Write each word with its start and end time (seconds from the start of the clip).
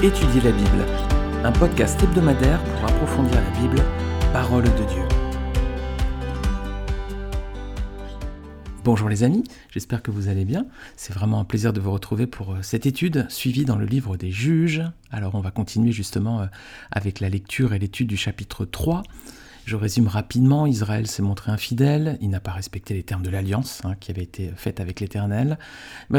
Étudier 0.00 0.40
la 0.42 0.52
Bible, 0.52 0.86
un 1.42 1.50
podcast 1.50 2.00
hebdomadaire 2.00 2.62
pour 2.62 2.84
approfondir 2.84 3.34
la 3.34 3.60
Bible, 3.60 3.82
parole 4.32 4.62
de 4.62 4.68
Dieu. 4.68 5.02
Bonjour 8.84 9.08
les 9.08 9.24
amis, 9.24 9.42
j'espère 9.72 10.00
que 10.04 10.12
vous 10.12 10.28
allez 10.28 10.44
bien. 10.44 10.66
C'est 10.94 11.12
vraiment 11.12 11.40
un 11.40 11.44
plaisir 11.44 11.72
de 11.72 11.80
vous 11.80 11.90
retrouver 11.90 12.28
pour 12.28 12.52
euh, 12.52 12.58
cette 12.62 12.86
étude 12.86 13.26
suivie 13.28 13.64
dans 13.64 13.74
le 13.74 13.86
livre 13.86 14.16
des 14.16 14.30
juges. 14.30 14.84
Alors 15.10 15.34
on 15.34 15.40
va 15.40 15.50
continuer 15.50 15.90
justement 15.90 16.42
euh, 16.42 16.46
avec 16.92 17.18
la 17.18 17.28
lecture 17.28 17.74
et 17.74 17.80
l'étude 17.80 18.06
du 18.06 18.16
chapitre 18.16 18.64
3. 18.64 19.02
Je 19.64 19.74
résume 19.74 20.06
rapidement, 20.06 20.68
Israël 20.68 21.08
s'est 21.08 21.22
montré 21.22 21.50
infidèle, 21.50 22.18
il 22.20 22.30
n'a 22.30 22.38
pas 22.38 22.52
respecté 22.52 22.94
les 22.94 23.02
termes 23.02 23.24
de 23.24 23.30
l'alliance 23.30 23.82
hein, 23.82 23.96
qui 23.98 24.12
avait 24.12 24.22
été 24.22 24.52
faite 24.54 24.78
avec 24.78 25.00
l'Éternel. 25.00 25.58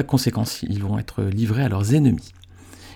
Conséquence, 0.05 0.63
ils 0.63 0.83
vont 0.83 0.99
être 0.99 1.23
livrés 1.23 1.63
à 1.63 1.69
leurs 1.69 1.95
ennemis. 1.95 2.33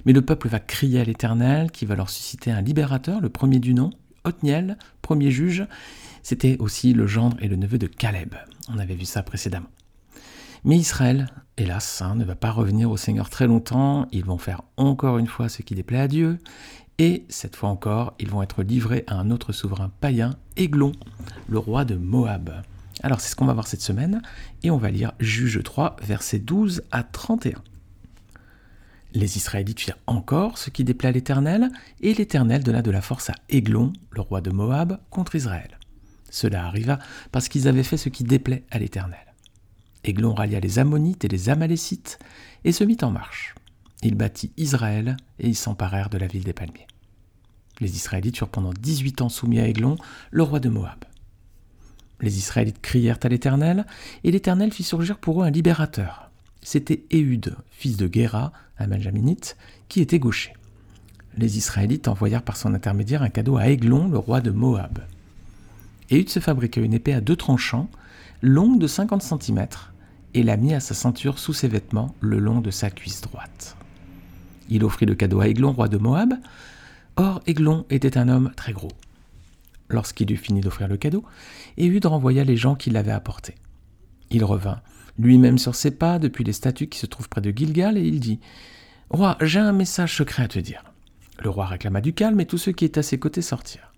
Mais 0.06 0.14
le 0.14 0.22
peuple 0.22 0.48
va 0.48 0.60
crier 0.60 1.00
à 1.00 1.04
l'Éternel, 1.04 1.72
qui 1.72 1.86
va 1.86 1.96
leur 1.96 2.10
susciter 2.10 2.52
un 2.52 2.62
libérateur, 2.62 3.22
le 3.22 3.30
premier 3.30 3.60
du 3.60 3.74
nom, 3.74 3.92
Othniel, 4.26 4.78
premier 5.02 5.32
juge. 5.32 5.66
C'était 6.22 6.58
aussi 6.60 6.94
le 6.94 7.08
gendre 7.08 7.38
et 7.42 7.48
le 7.48 7.56
neveu 7.56 7.78
de 7.78 7.88
Caleb. 7.88 8.36
On 8.70 8.78
avait 8.78 8.96
vu 8.96 9.06
ça 9.06 9.24
précédemment. 9.24 9.68
Mais 10.64 10.78
Israël, 10.78 11.28
hélas, 11.58 12.02
hein, 12.02 12.16
ne 12.16 12.24
va 12.24 12.36
pas 12.36 12.52
revenir 12.52 12.90
au 12.90 12.96
Seigneur 12.96 13.30
très 13.30 13.48
longtemps. 13.48 14.08
Ils 14.14 14.24
vont 14.24 14.38
faire 14.38 14.62
encore 14.78 15.18
une 15.18 15.28
fois 15.28 15.50
ce 15.50 15.62
qui 15.62 15.76
déplaît 15.76 16.00
à 16.00 16.08
Dieu. 16.08 16.40
Et 17.00 17.26
cette 17.28 17.56
fois 17.56 17.70
encore, 17.70 18.14
ils 18.20 18.30
vont 18.30 18.44
être 18.44 18.64
livrés 18.64 19.04
à 19.08 19.16
un 19.16 19.32
autre 19.32 19.52
souverain 19.52 19.92
païen, 20.00 20.36
Aiglon, 20.56 20.94
le 21.50 21.58
roi 21.58 21.86
de 21.86 21.96
Moab. 21.96 22.62
Alors 23.02 23.20
c'est 23.20 23.30
ce 23.30 23.36
qu'on 23.36 23.46
va 23.46 23.54
voir 23.54 23.68
cette 23.68 23.82
semaine, 23.82 24.22
et 24.62 24.72
on 24.72 24.78
va 24.78 24.92
lire 24.92 25.12
Juge 25.20 25.62
3, 25.64 25.98
versets 26.02 26.40
12 26.40 26.84
à 26.92 27.04
31. 27.04 27.62
Les 29.14 29.38
Israélites 29.38 29.80
firent 29.80 30.00
encore 30.08 30.58
ce 30.58 30.72
qui 30.72 30.84
déplaît 30.84 31.10
à 31.10 31.12
l'Éternel, 31.12 31.70
et 32.02 32.14
l'Éternel 32.14 32.64
donna 32.64 32.82
de 32.82 32.90
la 32.92 33.02
force 33.02 33.30
à 33.30 33.36
Églon, 33.50 33.94
le 34.10 34.22
roi 34.22 34.42
de 34.42 34.50
Moab, 34.50 35.00
contre 35.12 35.36
Israël. 35.36 35.78
Cela 36.32 36.66
arriva 36.66 36.98
parce 37.32 37.48
qu'ils 37.48 37.68
avaient 37.68 37.84
fait 37.84 37.98
ce 37.98 38.10
qui 38.10 38.24
déplaît 38.24 38.64
à 38.72 38.80
l'Éternel. 38.80 39.36
Églon 40.04 40.34
rallia 40.34 40.60
les 40.60 40.80
Ammonites 40.80 41.24
et 41.24 41.28
les 41.28 41.50
Amalécites 41.50 42.18
et 42.64 42.72
se 42.72 42.84
mit 42.84 42.98
en 43.04 43.12
marche. 43.12 43.54
Il 44.02 44.16
bâtit 44.16 44.52
Israël 44.58 45.16
et 45.40 45.48
ils 45.48 45.56
s'emparèrent 45.56 46.10
de 46.10 46.18
la 46.18 46.28
ville 46.28 46.44
des 46.44 46.54
palmiers. 46.54 46.88
Les 47.80 47.96
Israélites 47.96 48.38
furent 48.38 48.50
pendant 48.50 48.74
dix-huit 48.74 49.22
ans 49.22 49.30
soumis 49.30 49.60
à 49.60 49.68
Églon, 49.68 49.96
le 50.32 50.44
roi 50.44 50.60
de 50.60 50.70
Moab. 50.70 51.06
Les 52.20 52.38
Israélites 52.38 52.82
crièrent 52.82 53.20
à 53.24 53.28
l'Éternel, 53.28 53.86
et 54.24 54.32
l'Éternel 54.32 54.72
fit 54.72 54.84
surgir 54.84 55.18
pour 55.18 55.42
eux 55.42 55.46
un 55.46 55.52
libérateur, 55.52 56.23
c'était 56.64 57.04
Éhud, 57.12 57.56
fils 57.70 57.98
de 57.98 58.08
Guéra, 58.08 58.52
un 58.80 58.88
benjaminite, 58.88 59.58
qui 59.90 60.02
était 60.02 60.20
gaucher. 60.20 60.54
Les 61.38 61.58
Israélites 61.58 62.08
envoyèrent 62.08 62.44
par 62.44 62.58
son 62.58 62.74
intermédiaire 62.74 63.24
un 63.24 63.30
cadeau 63.30 63.58
à 63.58 63.68
Aiglon, 63.68 64.08
le 64.08 64.18
roi 64.18 64.42
de 64.42 64.52
Moab. 64.52 65.00
Éhud 66.10 66.30
se 66.30 66.40
fabriqua 66.40 66.82
une 66.82 66.94
épée 66.94 67.14
à 67.14 67.22
deux 67.22 67.36
tranchants, 67.36 67.90
longue 68.42 68.80
de 68.80 68.88
50 68.88 69.22
cm, 69.22 69.68
et 70.34 70.44
la 70.44 70.58
mit 70.58 70.74
à 70.74 70.80
sa 70.80 70.94
ceinture 70.94 71.40
sous 71.40 71.54
ses 71.54 71.68
vêtements, 71.68 72.16
le 72.20 72.40
long 72.40 72.62
de 72.62 72.72
sa 72.72 72.90
cuisse 72.90 73.22
droite. 73.22 73.76
Il 74.70 74.84
offrit 74.84 75.06
le 75.06 75.16
cadeau 75.16 75.42
à 75.42 75.48
Aiglon, 75.48 75.74
roi 75.74 75.88
de 75.88 75.98
Moab. 75.98 76.34
Or, 77.16 77.42
Aiglon 77.46 77.86
était 77.90 78.18
un 78.18 78.30
homme 78.30 78.52
très 78.56 78.74
gros. 78.74 78.92
Lorsqu'il 79.90 80.32
eut 80.32 80.38
fini 80.38 80.62
d'offrir 80.62 80.88
le 80.88 80.98
cadeau, 80.98 81.24
Éhud 81.78 82.06
renvoya 82.06 82.44
les 82.44 82.58
gens 82.58 82.76
qui 82.76 82.90
l'avaient 82.90 83.12
apporté. 83.12 83.56
Il 84.32 84.44
revint 84.44 84.82
lui-même 85.20 85.58
sur 85.58 85.76
ses 85.76 85.92
pas 85.92 86.20
depuis 86.20 86.44
les 86.44 86.54
statues 86.54 86.88
qui 86.88 87.00
se 87.00 87.06
trouvent 87.06 87.30
près 87.30 87.42
de 87.42 87.52
Gilgal, 87.52 87.98
et 87.98 88.06
il 88.06 88.20
dit 88.20 88.40
Roi, 89.10 89.38
j'ai 89.42 89.60
un 89.60 89.74
message 89.74 90.16
secret 90.16 90.44
à 90.44 90.48
te 90.48 90.60
dire. 90.60 90.84
Le 91.40 91.50
roi 91.50 91.66
réclama 91.66 92.02
du 92.02 92.14
calme, 92.14 92.40
et 92.40 92.46
tous 92.46 92.58
ceux 92.58 92.72
qui 92.72 92.86
étaient 92.86 93.00
à 93.00 93.04
ses 93.04 93.20
côtés 93.20 93.42
sortirent. 93.42 93.94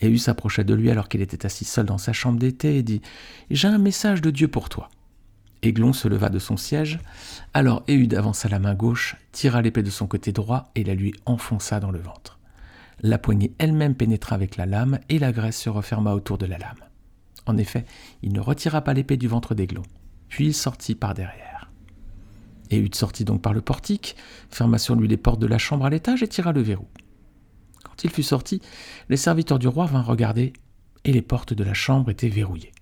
Éhu 0.00 0.18
s'approcha 0.18 0.62
de 0.62 0.74
lui 0.74 0.90
alors 0.90 1.08
qu'il 1.08 1.22
était 1.22 1.44
assis 1.44 1.64
seul 1.64 1.86
dans 1.86 1.98
sa 1.98 2.12
chambre 2.12 2.38
d'été 2.38 2.76
et 2.76 2.82
dit 2.82 3.02
J'ai 3.50 3.68
un 3.68 3.78
message 3.78 4.20
de 4.20 4.30
Dieu 4.30 4.48
pour 4.48 4.68
toi. 4.68 4.90
Aiglon 5.62 5.92
se 5.92 6.06
leva 6.06 6.28
de 6.28 6.38
son 6.38 6.56
siège. 6.56 7.00
Alors 7.52 7.82
Éhud 7.88 8.14
avança 8.14 8.48
la 8.48 8.60
main 8.60 8.74
gauche, 8.74 9.16
tira 9.32 9.60
l'épée 9.60 9.82
de 9.82 9.90
son 9.90 10.06
côté 10.06 10.30
droit 10.30 10.70
et 10.76 10.84
la 10.84 10.94
lui 10.94 11.12
enfonça 11.26 11.80
dans 11.80 11.90
le 11.90 11.98
ventre. 11.98 12.38
La 13.00 13.18
poignée 13.18 13.52
elle-même 13.58 13.94
pénétra 13.94 14.36
avec 14.36 14.56
la 14.56 14.66
lame 14.66 15.00
et 15.08 15.18
la 15.18 15.32
graisse 15.32 15.60
se 15.60 15.68
referma 15.68 16.14
autour 16.14 16.38
de 16.38 16.46
la 16.46 16.58
lame. 16.58 16.84
En 17.46 17.56
effet, 17.56 17.86
il 18.22 18.32
ne 18.32 18.40
retira 18.40 18.82
pas 18.82 18.94
l'épée 18.94 19.16
du 19.16 19.26
ventre 19.26 19.54
d'Aiglon. 19.54 19.82
Puis 20.28 20.46
il 20.46 20.54
sortit 20.54 20.94
par 20.94 21.14
derrière. 21.14 21.70
Éhud 22.70 22.94
sortit 22.94 23.24
donc 23.24 23.40
par 23.40 23.54
le 23.54 23.60
portique, 23.60 24.16
ferma 24.50 24.78
sur 24.78 24.94
lui 24.94 25.08
les 25.08 25.16
portes 25.16 25.40
de 25.40 25.46
la 25.46 25.58
chambre 25.58 25.86
à 25.86 25.90
l'étage 25.90 26.22
et 26.22 26.28
tira 26.28 26.52
le 26.52 26.60
verrou. 26.60 26.86
Quand 27.84 28.04
il 28.04 28.10
fut 28.10 28.22
sorti, 28.22 28.60
les 29.08 29.16
serviteurs 29.16 29.58
du 29.58 29.68
roi 29.68 29.86
vinrent 29.86 30.06
regarder, 30.06 30.52
et 31.04 31.12
les 31.12 31.22
portes 31.22 31.54
de 31.54 31.64
la 31.64 31.74
chambre 31.74 32.10
étaient 32.10 32.28
verrouillées. 32.28 32.72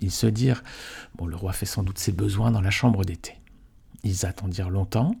Ils 0.00 0.10
se 0.10 0.26
dirent 0.26 0.62
Bon, 1.16 1.26
le 1.26 1.36
roi 1.36 1.52
fait 1.52 1.66
sans 1.66 1.82
doute 1.82 1.98
ses 1.98 2.12
besoins 2.12 2.50
dans 2.50 2.60
la 2.60 2.70
chambre 2.70 3.04
d'été. 3.04 3.34
Ils 4.04 4.26
attendirent 4.26 4.70
longtemps. 4.70 5.14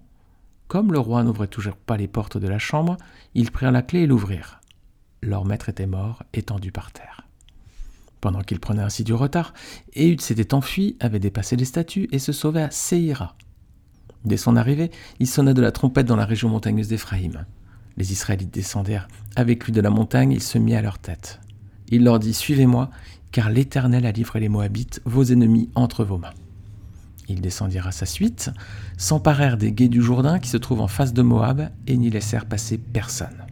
Comme 0.66 0.92
le 0.92 0.98
roi 0.98 1.22
n'ouvrait 1.22 1.48
toujours 1.48 1.76
pas 1.76 1.96
les 1.96 2.08
portes 2.08 2.38
de 2.38 2.48
la 2.48 2.58
chambre, 2.58 2.96
ils 3.34 3.50
prirent 3.50 3.72
la 3.72 3.82
clé 3.82 4.00
et 4.00 4.06
l'ouvrirent. 4.06 4.60
Leur 5.22 5.44
maître 5.44 5.68
était 5.68 5.86
mort, 5.86 6.22
étendu 6.32 6.72
par 6.72 6.92
terre. 6.92 7.27
Pendant 8.20 8.42
qu'il 8.42 8.60
prenait 8.60 8.82
ainsi 8.82 9.04
du 9.04 9.14
retard, 9.14 9.54
Éhud 9.94 10.20
s'était 10.20 10.54
enfui, 10.54 10.96
avait 11.00 11.20
dépassé 11.20 11.56
les 11.56 11.64
statues 11.64 12.08
et 12.12 12.18
se 12.18 12.32
sauvait 12.32 12.62
à 12.62 12.70
Seira. 12.70 13.36
Dès 14.24 14.36
son 14.36 14.56
arrivée, 14.56 14.90
il 15.20 15.26
sonna 15.26 15.54
de 15.54 15.62
la 15.62 15.72
trompette 15.72 16.06
dans 16.06 16.16
la 16.16 16.24
région 16.24 16.48
montagneuse 16.48 16.88
d'Éphraïm. 16.88 17.46
Les 17.96 18.12
Israélites 18.12 18.52
descendèrent 18.52 19.08
avec 19.36 19.64
lui 19.64 19.72
de 19.72 19.80
la 19.80 19.90
montagne, 19.90 20.32
il 20.32 20.42
se 20.42 20.58
mit 20.58 20.74
à 20.74 20.82
leur 20.82 20.98
tête. 20.98 21.40
Il 21.90 22.04
leur 22.04 22.18
dit 22.18 22.34
Suivez-moi, 22.34 22.90
car 23.32 23.50
l'Éternel 23.50 24.06
a 24.06 24.12
livré 24.12 24.40
les 24.40 24.48
Moabites, 24.48 25.00
vos 25.04 25.24
ennemis, 25.24 25.70
entre 25.74 26.04
vos 26.04 26.18
mains. 26.18 26.34
Ils 27.28 27.40
descendirent 27.40 27.86
à 27.86 27.92
sa 27.92 28.06
suite, 28.06 28.50
s'emparèrent 28.96 29.58
des 29.58 29.72
guets 29.72 29.88
du 29.88 30.02
Jourdain 30.02 30.38
qui 30.38 30.48
se 30.48 30.56
trouvent 30.56 30.80
en 30.80 30.88
face 30.88 31.12
de 31.12 31.22
Moab 31.22 31.70
et 31.86 31.96
n'y 31.96 32.10
laissèrent 32.10 32.46
passer 32.46 32.78
personne. 32.78 33.47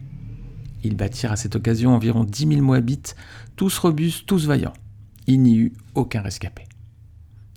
Ils 0.83 0.95
bâtirent 0.95 1.31
à 1.31 1.35
cette 1.35 1.55
occasion 1.55 1.95
environ 1.95 2.23
dix 2.23 2.45
mille 2.45 2.61
Moabites, 2.61 3.15
tous 3.55 3.77
robustes, 3.79 4.25
tous 4.25 4.45
vaillants. 4.45 4.73
Il 5.27 5.41
n'y 5.41 5.57
eut 5.57 5.73
aucun 5.95 6.21
rescapé. 6.21 6.63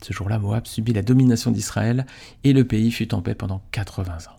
Ce 0.02 0.12
jour-là, 0.12 0.38
Moab 0.38 0.66
subit 0.66 0.92
la 0.92 1.02
domination 1.02 1.50
d'Israël 1.50 2.06
et 2.42 2.52
le 2.52 2.64
pays 2.64 2.90
fut 2.90 3.14
en 3.14 3.22
paix 3.22 3.34
pendant 3.34 3.62
80 3.72 4.12
ans. 4.28 4.38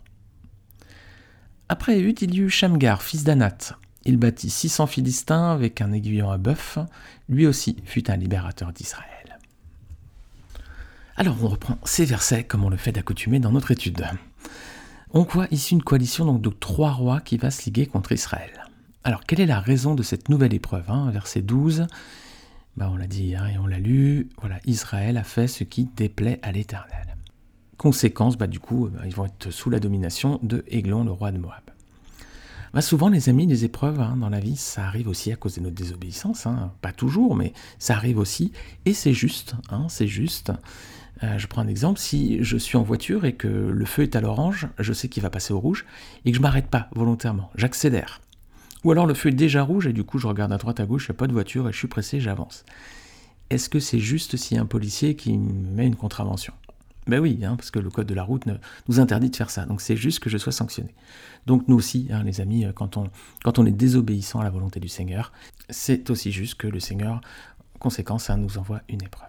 Après 1.69 1.97
Éhud, 1.97 2.21
il 2.21 2.35
y 2.35 2.39
eut 2.39 2.49
Shamgar, 2.49 3.01
fils 3.01 3.23
d'Anat. 3.23 3.77
Il 4.03 4.17
bâtit 4.17 4.49
600 4.49 4.87
Philistins 4.87 5.51
avec 5.51 5.79
un 5.79 5.91
aiguillon 5.93 6.31
à 6.31 6.37
bœuf. 6.37 6.79
Lui 7.29 7.45
aussi 7.45 7.77
fut 7.85 8.09
un 8.09 8.17
libérateur 8.17 8.73
d'Israël. 8.73 9.39
Alors 11.15 11.37
on 11.43 11.47
reprend 11.47 11.77
ces 11.83 12.05
versets 12.05 12.43
comme 12.43 12.63
on 12.63 12.69
le 12.69 12.77
fait 12.77 12.91
d'accoutumée 12.91 13.39
dans 13.39 13.51
notre 13.51 13.71
étude. 13.71 14.05
On 15.13 15.23
voit 15.23 15.47
ici 15.51 15.75
une 15.75 15.83
coalition 15.83 16.25
donc 16.25 16.41
de 16.41 16.49
trois 16.49 16.91
rois 16.91 17.21
qui 17.21 17.37
va 17.37 17.51
se 17.51 17.65
liguer 17.65 17.85
contre 17.85 18.11
Israël. 18.11 18.70
Alors, 19.03 19.23
quelle 19.25 19.39
est 19.39 19.47
la 19.47 19.59
raison 19.59 19.95
de 19.95 20.03
cette 20.03 20.29
nouvelle 20.29 20.53
épreuve 20.53 20.91
hein 20.91 21.09
Verset 21.09 21.41
12, 21.41 21.88
bah, 22.78 22.89
on 22.94 22.97
l'a 22.97 23.07
dit 23.07 23.35
hein, 23.35 23.47
et 23.47 23.57
on 23.57 23.66
l'a 23.66 23.79
lu, 23.79 24.29
voilà, 24.39 24.59
Israël 24.66 25.17
a 25.17 25.23
fait 25.23 25.47
ce 25.47 25.63
qui 25.63 25.85
déplaît 25.85 26.39
à 26.44 26.51
l'Éternel. 26.51 27.17
Conséquence, 27.78 28.38
bah, 28.38 28.45
du 28.45 28.59
coup, 28.59 28.90
bah, 28.94 29.01
ils 29.06 29.16
vont 29.16 29.25
être 29.25 29.50
sous 29.50 29.72
la 29.72 29.79
domination 29.79 30.40
de 30.44 30.63
le 30.72 31.11
roi 31.11 31.31
de 31.31 31.40
Moab. 31.40 31.63
Bah, 32.75 32.81
souvent, 32.81 33.09
les 33.09 33.28
amis, 33.28 33.47
les 33.47 33.66
épreuves 33.66 34.00
hein, 34.00 34.17
dans 34.17 34.29
la 34.29 34.40
vie, 34.40 34.56
ça 34.56 34.85
arrive 34.85 35.07
aussi 35.07 35.31
à 35.31 35.35
cause 35.35 35.56
de 35.56 35.61
notre 35.61 35.75
désobéissance. 35.75 36.47
Pas 36.84 36.91
toujours, 36.91 37.35
mais 37.35 37.53
ça 37.79 37.96
arrive 37.96 38.20
aussi. 38.20 38.52
Et 38.85 38.93
c'est 38.93 39.14
juste, 39.14 39.55
c'est 39.90 40.08
juste. 40.08 40.52
Euh, 41.23 41.40
je 41.40 41.47
prends 41.47 41.61
un 41.61 41.67
exemple, 41.67 41.99
si 41.99 42.43
je 42.43 42.55
suis 42.55 42.78
en 42.78 42.84
voiture 42.84 43.25
et 43.25 43.34
que 43.34 43.47
le 43.47 43.85
feu 43.85 44.03
est 44.03 44.16
à 44.16 44.22
l'orange, 44.22 44.67
je 44.78 44.93
sais 44.93 45.09
qu'il 45.09 45.23
va 45.23 45.31
passer 45.31 45.53
au 45.53 45.59
rouge, 45.59 45.85
et 46.23 46.31
que 46.31 46.37
je 46.37 46.41
m'arrête 46.41 46.67
pas 46.67 46.87
volontairement, 46.93 47.49
j'accélère. 47.55 48.22
Ou 48.83 48.91
alors 48.91 49.05
le 49.05 49.13
feu 49.13 49.29
est 49.29 49.33
déjà 49.33 49.63
rouge 49.63 49.87
et 49.87 49.93
du 49.93 50.03
coup 50.03 50.17
je 50.17 50.28
regarde 50.28 50.51
à 50.51 50.57
droite 50.57 50.79
à 50.79 50.85
gauche, 50.85 51.07
il 51.07 51.11
n'y 51.11 51.16
a 51.16 51.19
pas 51.19 51.28
de 51.28 51.33
voiture 51.33 51.69
et 51.69 51.72
je 51.72 51.78
suis 51.78 51.87
pressé, 51.87 52.19
j'avance. 52.19 52.66
Est-ce 53.49 53.69
que 53.69 53.79
c'est 53.79 53.99
juste 53.99 54.37
si 54.37 54.57
un 54.57 54.66
policier 54.66 55.16
qui 55.16 55.37
met 55.37 55.85
une 55.85 55.95
contravention? 55.95 56.53
Ben 57.07 57.19
oui, 57.19 57.39
hein, 57.43 57.55
parce 57.55 57.72
que 57.72 57.79
le 57.79 57.89
code 57.89 58.07
de 58.07 58.13
la 58.13 58.23
route 58.23 58.43
nous 58.87 58.99
interdit 58.99 59.29
de 59.29 59.35
faire 59.35 59.49
ça. 59.49 59.66
Donc 59.66 59.81
c'est 59.81 59.95
juste 59.95 60.19
que 60.19 60.29
je 60.29 60.37
sois 60.37 60.51
sanctionné. 60.51 60.93
Donc 61.47 61.67
nous 61.67 61.75
aussi, 61.75 62.07
hein, 62.11 62.23
les 62.23 62.41
amis, 62.41 62.66
quand 62.75 62.95
on, 62.97 63.09
quand 63.43 63.59
on 63.59 63.66
est 63.66 63.72
désobéissant 63.72 64.39
à 64.39 64.43
la 64.43 64.49
volonté 64.49 64.79
du 64.79 64.87
Seigneur, 64.87 65.31
c'est 65.69 66.09
aussi 66.09 66.31
juste 66.31 66.55
que 66.55 66.67
le 66.67 66.79
Seigneur, 66.79 67.22
en 67.75 67.79
conséquence, 67.79 68.29
hein, 68.29 68.37
nous 68.37 68.57
envoie 68.57 68.81
une 68.87 69.03
épreuve. 69.03 69.27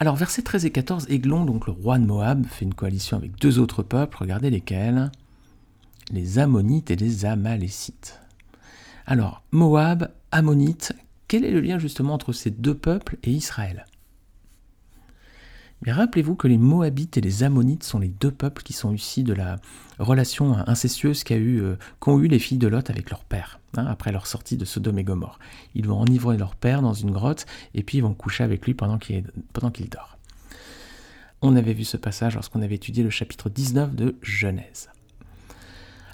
Alors 0.00 0.14
versets 0.14 0.42
13 0.42 0.64
et 0.64 0.70
14, 0.70 1.06
Aiglon, 1.10 1.44
donc 1.44 1.66
le 1.66 1.72
roi 1.72 1.98
de 1.98 2.06
Moab, 2.06 2.46
fait 2.46 2.64
une 2.64 2.74
coalition 2.74 3.16
avec 3.16 3.36
deux 3.40 3.58
autres 3.58 3.82
peuples, 3.82 4.16
regardez 4.18 4.48
lesquels 4.48 5.10
les 6.10 6.38
Ammonites 6.38 6.90
et 6.90 6.96
les 6.96 7.24
Amalécites. 7.24 8.20
Alors, 9.06 9.42
Moab, 9.52 10.10
Ammonites, 10.32 10.92
quel 11.28 11.44
est 11.44 11.50
le 11.50 11.60
lien 11.60 11.78
justement 11.78 12.14
entre 12.14 12.32
ces 12.32 12.50
deux 12.50 12.74
peuples 12.74 13.18
et 13.22 13.30
Israël? 13.30 13.86
Mais 15.84 15.92
rappelez-vous 15.92 16.34
que 16.34 16.48
les 16.48 16.58
Moabites 16.58 17.16
et 17.18 17.20
les 17.20 17.44
Ammonites 17.44 17.84
sont 17.84 18.00
les 18.00 18.08
deux 18.08 18.32
peuples 18.32 18.62
qui 18.62 18.72
sont 18.72 18.92
issus 18.92 19.22
de 19.22 19.32
la 19.32 19.56
relation 19.98 20.56
incestueuse 20.66 21.22
euh, 21.30 21.76
qu'ont 22.00 22.18
eu 22.18 22.26
les 22.26 22.40
filles 22.40 22.58
de 22.58 22.66
Lot 22.66 22.90
avec 22.90 23.10
leur 23.10 23.24
père, 23.24 23.60
hein, 23.76 23.86
après 23.86 24.10
leur 24.10 24.26
sortie 24.26 24.56
de 24.56 24.64
Sodome 24.64 24.98
et 24.98 25.04
Gomorre. 25.04 25.38
Ils 25.74 25.86
vont 25.86 26.00
enivrer 26.00 26.36
leur 26.36 26.56
père 26.56 26.82
dans 26.82 26.94
une 26.94 27.12
grotte 27.12 27.46
et 27.74 27.84
puis 27.84 27.98
ils 27.98 28.02
vont 28.02 28.14
coucher 28.14 28.42
avec 28.42 28.66
lui 28.66 28.74
pendant 28.74 28.98
qu'il, 28.98 29.24
pendant 29.52 29.70
qu'il 29.70 29.88
dort. 29.88 30.18
On 31.42 31.54
avait 31.54 31.74
vu 31.74 31.84
ce 31.84 31.96
passage 31.96 32.34
lorsqu'on 32.34 32.62
avait 32.62 32.74
étudié 32.74 33.04
le 33.04 33.10
chapitre 33.10 33.48
19 33.48 33.94
de 33.94 34.16
Genèse. 34.22 34.88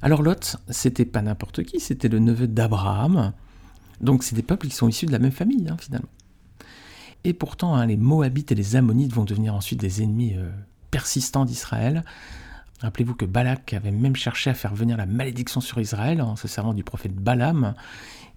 Alors 0.05 0.21
Lot, 0.21 0.59
c'était 0.69 1.07
pas 1.07 1.23
n'importe 1.23 1.63
qui, 1.63 1.81
c'était 1.81 2.09
le 2.09 2.19
neveu 2.19 2.47
d'Abraham. 2.47 3.33
Donc 4.03 4.23
c'est 4.23 4.37
des 4.37 4.43
peuples 4.43 4.69
qui 4.69 4.75
sont 4.75 4.87
issus 4.87 5.07
de 5.07 5.13
la 5.13 5.19
même 5.19 5.33
famille, 5.33 5.67
hein, 5.67 5.79
finalement. 5.81 6.11
Et 7.25 7.33
pourtant, 7.33 7.75
hein, 7.75 7.87
les 7.87 7.97
Moabites 7.97 8.53
et 8.53 8.55
les 8.55 8.77
Ammonites 8.77 9.15
vont 9.15 9.25
devenir 9.25 9.55
ensuite 9.55 9.81
des 9.81 10.03
ennemis 10.03 10.35
euh, 10.37 10.51
persistants 10.91 11.47
d'Israël. 11.47 12.05
Rappelez-vous 12.83 13.15
que 13.15 13.25
Balak 13.25 13.73
avait 13.73 13.93
même 13.93 14.15
cherché 14.15 14.51
à 14.51 14.55
faire 14.55 14.75
venir 14.75 14.99
la 14.99 15.07
malédiction 15.07 15.63
sur 15.63 15.81
Israël 15.81 16.21
en 16.21 16.37
se 16.37 16.49
servant 16.49 16.75
du 16.75 16.85
prophète 16.85 17.15
Balaam. 17.15 17.73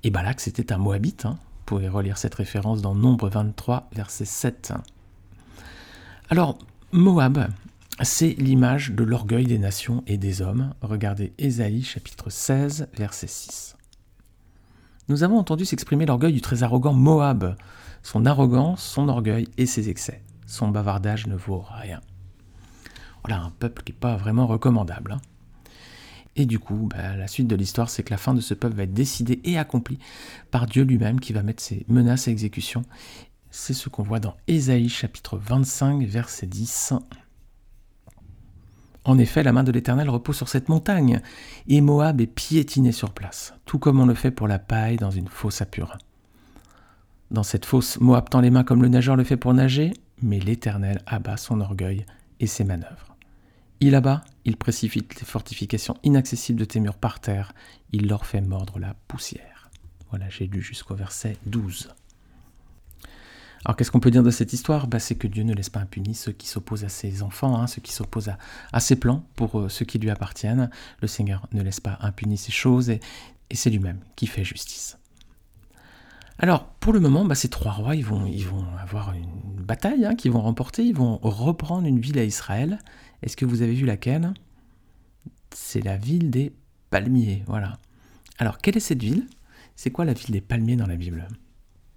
Et 0.05 0.09
Balak, 0.09 0.39
c'était 0.39 0.71
un 0.71 0.77
Moabite. 0.77 1.25
Hein. 1.25 1.37
Vous 1.37 1.63
pouvez 1.65 1.89
relire 1.89 2.17
cette 2.17 2.35
référence 2.35 2.81
dans 2.81 2.95
Nombre 2.95 3.27
23, 3.27 3.89
verset 3.93 4.23
7. 4.23 4.71
Alors, 6.29 6.57
Moab, 6.93 7.49
c'est 8.03 8.35
l'image 8.37 8.91
de 8.91 9.03
l'orgueil 9.03 9.45
des 9.45 9.57
nations 9.57 10.03
et 10.05 10.17
des 10.17 10.41
hommes. 10.41 10.73
Regardez 10.81 11.33
Ésaïe 11.37 11.83
chapitre 11.83 12.29
16, 12.29 12.89
verset 12.95 13.27
6. 13.27 13.75
Nous 15.09 15.23
avons 15.23 15.37
entendu 15.37 15.65
s'exprimer 15.65 16.05
l'orgueil 16.05 16.33
du 16.33 16.41
très 16.41 16.63
arrogant 16.63 16.93
Moab, 16.93 17.55
son 18.03 18.25
arrogance, 18.25 18.83
son 18.83 19.09
orgueil 19.09 19.47
et 19.57 19.65
ses 19.65 19.89
excès. 19.89 20.21
Son 20.45 20.67
bavardage 20.67 21.27
ne 21.27 21.35
vaut 21.35 21.65
rien. 21.69 22.01
Voilà 23.23 23.41
un 23.41 23.49
peuple 23.49 23.83
qui 23.83 23.91
n'est 23.91 23.97
pas 23.97 24.15
vraiment 24.15 24.47
recommandable. 24.47 25.13
Hein. 25.13 25.21
Et 26.35 26.45
du 26.45 26.59
coup, 26.59 26.87
bah, 26.91 27.15
la 27.15 27.27
suite 27.27 27.47
de 27.47 27.55
l'histoire, 27.55 27.89
c'est 27.89 28.03
que 28.03 28.11
la 28.11 28.17
fin 28.17 28.35
de 28.35 28.41
ce 28.41 28.53
peuple 28.53 28.75
va 28.75 28.83
être 28.83 28.93
décidée 28.93 29.41
et 29.43 29.57
accomplie 29.57 29.97
par 30.51 30.67
Dieu 30.67 30.83
lui-même 30.83 31.19
qui 31.19 31.33
va 31.33 31.41
mettre 31.41 31.63
ses 31.63 31.83
menaces 31.87 32.27
à 32.27 32.31
exécution 32.31 32.83
c'est 33.49 33.73
ce 33.73 33.89
qu'on 33.89 34.03
voit 34.03 34.19
dans 34.19 34.35
Ésaïe 34.47 34.89
chapitre 34.89 35.37
25 35.37 36.03
verset 36.03 36.45
10. 36.45 36.93
En 39.07 39.17
effet, 39.17 39.41
la 39.41 39.53
main 39.53 39.63
de 39.63 39.71
l'Éternel 39.71 40.09
repose 40.09 40.35
sur 40.35 40.49
cette 40.49 40.67
montagne, 40.67 41.21
et 41.69 41.79
Moab 41.79 42.19
est 42.19 42.27
piétiné 42.27 42.91
sur 42.91 43.11
place, 43.11 43.53
tout 43.65 43.79
comme 43.79 44.01
on 44.01 44.05
le 44.05 44.13
fait 44.13 44.31
pour 44.31 44.49
la 44.49 44.59
paille 44.59 44.97
dans 44.97 45.11
une 45.11 45.29
fosse 45.29 45.61
à 45.61 45.65
purin. 45.65 45.97
Dans 47.31 47.43
cette 47.43 47.65
fosse, 47.65 48.01
Moab 48.01 48.29
tend 48.29 48.41
les 48.41 48.49
mains 48.49 48.65
comme 48.65 48.81
le 48.81 48.89
nageur 48.89 49.15
le 49.15 49.23
fait 49.23 49.37
pour 49.37 49.53
nager, 49.53 49.93
mais 50.21 50.39
l'Éternel 50.39 51.01
abat 51.05 51.37
son 51.37 51.61
orgueil 51.61 52.05
et 52.41 52.47
ses 52.47 52.65
manœuvres. 52.65 53.15
Il 53.79 53.95
abat, 53.95 54.25
il 54.43 54.57
précipite 54.57 55.17
les 55.21 55.25
fortifications 55.25 55.95
inaccessibles 56.03 56.59
de 56.59 56.65
tes 56.65 56.81
murs 56.81 56.97
par 56.97 57.21
terre, 57.21 57.53
il 57.93 58.09
leur 58.09 58.25
fait 58.25 58.41
mordre 58.41 58.77
la 58.77 58.93
poussière. 59.07 59.69
Voilà, 60.09 60.27
j'ai 60.27 60.47
lu 60.47 60.61
jusqu'au 60.61 60.95
verset 60.95 61.37
12. 61.45 61.93
Alors 63.65 63.75
qu'est-ce 63.75 63.91
qu'on 63.91 63.99
peut 63.99 64.11
dire 64.11 64.23
de 64.23 64.31
cette 64.31 64.53
histoire? 64.53 64.87
Bah, 64.87 64.99
C'est 64.99 65.15
que 65.15 65.27
Dieu 65.27 65.43
ne 65.43 65.53
laisse 65.53 65.69
pas 65.69 65.79
impunis 65.79 66.15
ceux 66.15 66.31
qui 66.31 66.47
s'opposent 66.47 66.83
à 66.83 66.89
ses 66.89 67.23
enfants, 67.23 67.57
hein, 67.57 67.67
ceux 67.67 67.81
qui 67.81 67.91
s'opposent 67.91 68.31
à, 68.71 68.79
ses 68.79 68.95
plans 68.95 69.25
pour 69.35 69.59
euh, 69.59 69.69
ceux 69.69 69.85
qui 69.85 69.99
lui 69.99 70.09
appartiennent. 70.09 70.69
Le 71.01 71.07
Seigneur 71.07 71.47
ne 71.51 71.61
laisse 71.61 71.79
pas 71.79 71.97
impunis 72.01 72.37
ces 72.37 72.51
choses 72.51 72.89
et, 72.89 72.99
c'est 73.51 73.69
lui-même 73.69 73.99
qui 74.15 74.27
fait 74.27 74.43
justice. 74.43 74.97
Alors 76.39 76.65
pour 76.65 76.93
le 76.93 76.99
moment, 76.99 77.25
bah, 77.25 77.35
ces 77.35 77.49
trois 77.49 77.71
rois, 77.71 77.95
ils 77.95 78.05
vont, 78.05 78.25
ils 78.25 78.45
vont 78.45 78.65
avoir 78.81 79.13
une 79.13 79.63
bataille 79.63 80.05
hein, 80.05 80.15
qu'ils 80.15 80.31
vont 80.31 80.41
remporter, 80.41 80.83
ils 80.83 80.95
vont 80.95 81.17
reprendre 81.21 81.87
une 81.87 81.99
ville 81.99 82.19
à 82.19 82.23
Israël. 82.23 82.79
Est-ce 83.23 83.37
que 83.37 83.45
vous 83.45 83.61
avez 83.61 83.73
vu 83.73 83.85
laquelle 83.85 84.33
C'est 85.53 85.81
la 85.81 85.97
ville 85.97 86.29
des 86.29 86.53
palmiers, 86.89 87.43
voilà. 87.47 87.79
Alors 88.37 88.59
quelle 88.59 88.77
est 88.77 88.81
cette 88.81 89.01
ville? 89.01 89.27
C'est 89.75 89.91
quoi 89.91 90.05
la 90.05 90.13
ville 90.13 90.31
des 90.31 90.41
palmiers 90.41 90.75
dans 90.75 90.87
la 90.87 90.95
Bible? 90.95 91.27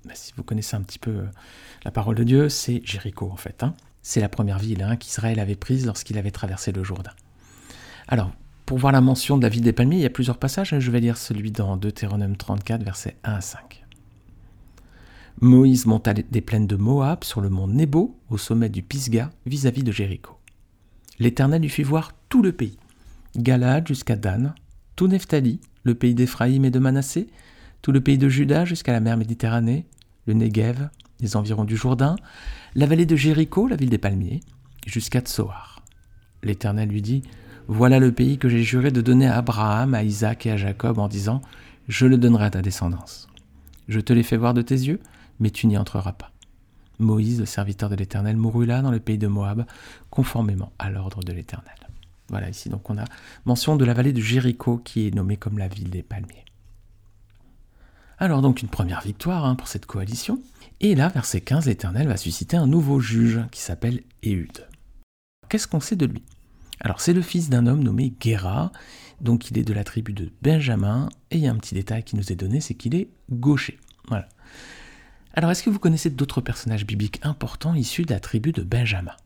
Bah, 0.05 0.15
si 0.15 0.33
vous 0.37 0.43
connaissez 0.43 0.77
un 0.77 0.83
petit 0.83 0.99
peu 0.99 1.11
euh, 1.11 1.27
la 1.85 1.91
parole 1.91 2.17
de 2.17 2.25
Dieu, 2.25 2.49
c'est 2.49 2.81
Jéricho 2.85 3.31
en 3.31 3.37
fait. 3.37 3.63
Hein. 3.63 3.75
C'est 4.03 4.21
la 4.21 4.29
première 4.29 4.59
ville 4.59 4.83
hein, 4.83 4.97
qu'Israël 4.97 5.39
avait 5.41 5.57
prise 5.57 5.87
lorsqu'il 5.87 6.19
avait 6.19 6.31
traversé 6.31 6.73
le 6.73 6.83
Jourdain. 6.83 7.13
Alors, 8.09 8.33
pour 8.67 8.79
voir 8.79 8.93
la 8.93 9.01
mention 9.01 9.37
de 9.37 9.43
la 9.43 9.49
ville 9.49 9.63
des 9.63 9.73
palmiers, 9.73 9.97
il 9.97 10.03
y 10.03 10.07
a 10.07 10.11
plusieurs 10.11 10.39
passages. 10.39 10.73
Hein. 10.73 10.81
Je 10.81 10.91
vais 10.91 11.01
lire 11.01 11.17
celui 11.17 11.51
dans 11.51 11.77
Deutéronome 11.77 12.37
34, 12.37 12.83
versets 12.83 13.17
1 13.25 13.35
à 13.35 13.41
5. 13.41 13.85
Moïse 15.41 15.87
monta 15.87 16.13
des 16.13 16.41
plaines 16.41 16.67
de 16.67 16.77
Moab 16.77 17.25
sur 17.25 17.41
le 17.41 17.49
mont 17.49 17.67
Nebo, 17.67 18.19
au 18.29 18.39
sommet 18.39 18.69
du 18.69 18.83
Pisga, 18.83 19.31
vis-à-vis 19.47 19.83
de 19.83 19.93
Jéricho. 19.93 20.39
L'Éternel 21.19 21.63
lui 21.63 21.69
fit 21.69 21.83
voir 21.83 22.13
tout 22.29 22.43
le 22.43 22.53
pays, 22.53 22.79
Galade 23.37 23.89
jusqu'à 23.89 24.17
Dan, 24.17 24.55
tout 24.97 25.09
Nephtali, 25.09 25.61
le 25.83 25.95
pays 25.95 26.15
d'Éphraïm 26.15 26.65
et 26.65 26.71
de 26.71 26.79
Manassé, 26.79 27.29
tout 27.83 27.93
le 27.93 28.01
pays 28.01 28.19
de 28.19 28.29
Juda 28.29 28.65
jusqu'à 28.65 28.93
la 28.93 29.01
mer 29.01 29.17
Méditerranée, 29.17 29.87
le 30.27 30.35
Negev, 30.35 30.89
les 31.21 31.37
environs 31.37 31.65
du 31.65 31.77
Jourdain, 31.77 32.17
la 32.75 32.87
vallée 32.87 33.07
de 33.07 33.17
Jéricho, 33.17 33.69
la 33.69 33.77
ville 33.77 33.91
des 33.91 33.99
palmiers, 33.99 34.41
jusqu'à 34.87 35.21
Tsoar. 35.21 35.83
L'Éternel 36.43 36.89
lui 36.89 37.03
dit 37.03 37.23
Voilà 37.69 37.99
le 37.99 38.13
pays 38.13 38.39
que 38.39 38.49
j'ai 38.49 38.63
juré 38.63 38.91
de 38.91 39.01
donner 39.01 39.27
à 39.27 39.37
Abraham, 39.37 39.95
à 39.95 40.03
Isaac 40.03 40.47
et 40.47 40.53
à 40.53 40.57
Jacob 40.57 40.99
en 40.99 41.09
disant 41.09 41.43
Je 41.89 42.07
le 42.07 42.19
donnerai 42.19 42.47
à 42.47 42.51
ta 42.51 42.63
descendance. 42.63 43.29
Je 43.89 44.01
te 44.01 44.13
l'ai 44.13 44.23
fait 44.23 44.37
voir 44.37 44.55
de 44.55 44.63
tes 44.63 44.75
yeux, 44.75 45.01
mais 45.41 45.51
tu 45.51 45.67
n'y 45.67 45.77
entreras 45.77 46.13
pas. 46.13 46.33
Moïse, 46.99 47.41
le 47.41 47.47
serviteur 47.47 47.89
de 47.89 47.97
l'Éternel, 47.97 48.37
mourut 48.37 48.67
là 48.67 48.83
dans 48.83 48.91
le 48.91 49.01
pays 49.01 49.19
de 49.19 49.27
Moab, 49.27 49.65
conformément 50.11 50.73
à 50.79 50.91
l'ordre 50.91 51.23
de 51.25 51.33
l'Éternel. 51.33 51.75
Voilà 52.29 52.49
ici 52.49 52.69
donc 52.69 52.89
on 52.89 52.97
a 52.97 53.05
mention 53.45 53.77
de 53.77 53.85
la 53.85 53.93
vallée 53.93 54.13
de 54.13 54.21
Jéricho 54.21 54.79
qui 54.79 55.09
est 55.09 55.15
nommée 55.15 55.37
comme 55.37 55.59
la 55.59 55.67
ville 55.67 55.91
des 55.91 56.05
palmiers. 56.05 56.45
Alors 58.21 58.43
donc 58.43 58.61
une 58.61 58.69
première 58.69 59.01
victoire 59.01 59.47
hein, 59.47 59.55
pour 59.55 59.67
cette 59.67 59.87
coalition. 59.87 60.43
Et 60.81 60.95
là, 60.95 61.09
verset 61.09 61.41
15, 61.41 61.67
l'Éternel 61.67 62.07
va 62.07 62.19
susciter 62.19 62.59
un 62.59 62.67
nouveau 62.67 63.01
juge 63.01 63.41
qui 63.51 63.63
s'appelle 63.63 64.03
Éhud. 64.23 64.67
Qu'est-ce 65.49 65.67
qu'on 65.67 65.81
sait 65.81 65.97
de 65.97 66.05
lui? 66.05 66.23
Alors 66.81 67.01
c'est 67.01 67.15
le 67.15 67.23
fils 67.23 67.49
d'un 67.49 67.67
homme 67.67 67.83
nommé 67.83 68.13
Guéra, 68.21 68.73
donc 69.23 69.51
il 69.51 69.59
est 69.59 69.65
de 69.65 69.73
la 69.73 69.85
tribu 69.85 70.13
de 70.13 70.31
Benjamin, 70.43 71.09
et 71.31 71.37
il 71.39 71.43
y 71.43 71.49
a 71.49 71.51
un 71.51 71.57
petit 71.57 71.75
détail 71.75 72.05
qui 72.05 72.17
nous 72.17 72.31
est 72.31 72.37
donné, 72.37 72.61
c'est 72.61 72.75
qu'il 72.75 72.95
est 72.95 73.09
gaucher. 73.31 73.79
Voilà. 74.09 74.29
Alors 75.33 75.51
est-ce 75.51 75.63
que 75.63 75.71
vous 75.71 75.79
connaissez 75.79 76.11
d'autres 76.11 76.43
personnages 76.43 76.87
bibliques 76.87 77.21
importants 77.23 77.75
issus 77.75 78.05
de 78.05 78.13
la 78.13 78.21
tribu 78.21 78.53
de 78.53 78.63
Benjamin? 78.63 79.17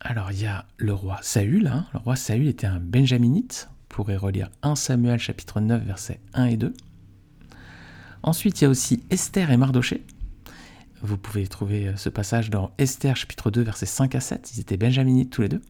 Alors 0.00 0.32
il 0.32 0.40
y 0.40 0.46
a 0.46 0.66
le 0.76 0.92
roi 0.92 1.18
Saül, 1.22 1.68
hein. 1.68 1.86
le 1.92 2.00
roi 2.00 2.16
Saül 2.16 2.48
était 2.48 2.66
un 2.66 2.80
benjaminite, 2.80 3.68
pourrez 3.88 4.16
relire 4.16 4.50
1 4.62 4.76
Samuel 4.76 5.18
chapitre 5.18 5.60
9 5.60 5.82
versets 5.82 6.20
1 6.34 6.46
et 6.46 6.56
2. 6.56 6.72
Ensuite, 8.22 8.60
il 8.60 8.64
y 8.64 8.66
a 8.66 8.70
aussi 8.70 9.02
Esther 9.10 9.50
et 9.50 9.56
Mardoché. 9.56 10.04
Vous 11.02 11.16
pouvez 11.16 11.46
trouver 11.46 11.88
euh, 11.88 11.96
ce 11.96 12.08
passage 12.08 12.50
dans 12.50 12.72
Esther 12.78 13.16
chapitre 13.16 13.50
2 13.50 13.62
versets 13.62 13.86
5 13.86 14.14
à 14.14 14.20
7. 14.20 14.52
Ils 14.54 14.60
étaient 14.60 14.76
benjaminites 14.76 15.30
tous 15.30 15.42
les 15.42 15.48
deux. 15.48 15.62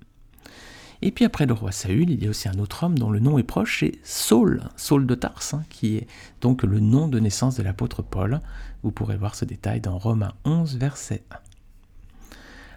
Et 1.01 1.13
puis 1.13 1.25
après 1.25 1.47
le 1.47 1.53
roi 1.53 1.71
Saül, 1.71 2.11
il 2.11 2.23
y 2.23 2.27
a 2.27 2.31
aussi 2.31 2.49
un 2.49 2.59
autre 2.59 2.83
homme 2.83 2.99
dont 2.99 3.11
le 3.11 3.21
nom 3.21 3.39
est 3.39 3.45
proche, 3.45 3.81
c'est 3.81 3.93
Saul, 4.03 4.63
Saul 4.77 5.07
de 5.07 5.15
Tarse, 5.15 5.55
hein, 5.55 5.63
qui 5.71 5.97
est 5.97 6.09
donc 6.41 6.65
le 6.65 6.81
nom 6.81 7.07
de 7.07 7.21
naissance 7.21 7.57
de 7.57 7.63
l'apôtre 7.63 8.03
Paul. 8.03 8.41
Vous 8.83 8.91
pourrez 8.91 9.17
voir 9.17 9.37
ce 9.37 9.45
détail 9.45 9.81
dans 9.81 9.97
Romains 9.97 10.35
11 10.45 10.77
verset 10.77 11.23
1. 11.31 11.37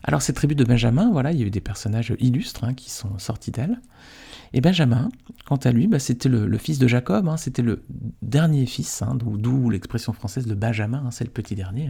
Alors 0.03 0.21
cette 0.21 0.36
tribu 0.36 0.55
de 0.55 0.63
Benjamin, 0.63 1.12
voilà, 1.12 1.31
il 1.31 1.39
y 1.39 1.43
a 1.43 1.48
eu 1.48 1.51
des 1.51 1.62
personnages 1.62 2.13
illustres 2.19 2.63
hein, 2.63 2.74
qui 2.74 2.91
sont 2.91 3.17
sortis 3.17 3.51
d'elle. 3.51 3.79
Et 4.53 4.62
Benjamin, 4.62 5.10
quant 5.46 5.58
à 5.58 5.72
lui, 5.72 5.88
bah, 5.88 6.00
c'était 6.00 6.29
le, 6.29 6.58
fils 6.58 6.77
de 6.77 6.88
Jacob, 6.88 7.27
hein, 7.27 7.38
c'était 7.38 7.62
le 7.62 7.84
dernier 8.22 8.65
fils, 8.65 9.01
hein, 9.01 9.15
d'où 9.15 9.70
l'expression 9.70 10.12
française 10.12 10.46
de 10.46 10.55
Benjamin, 10.55 11.10
c'est 11.12 11.24
le 11.24 11.29
petit 11.29 11.55
dernier. 11.55 11.89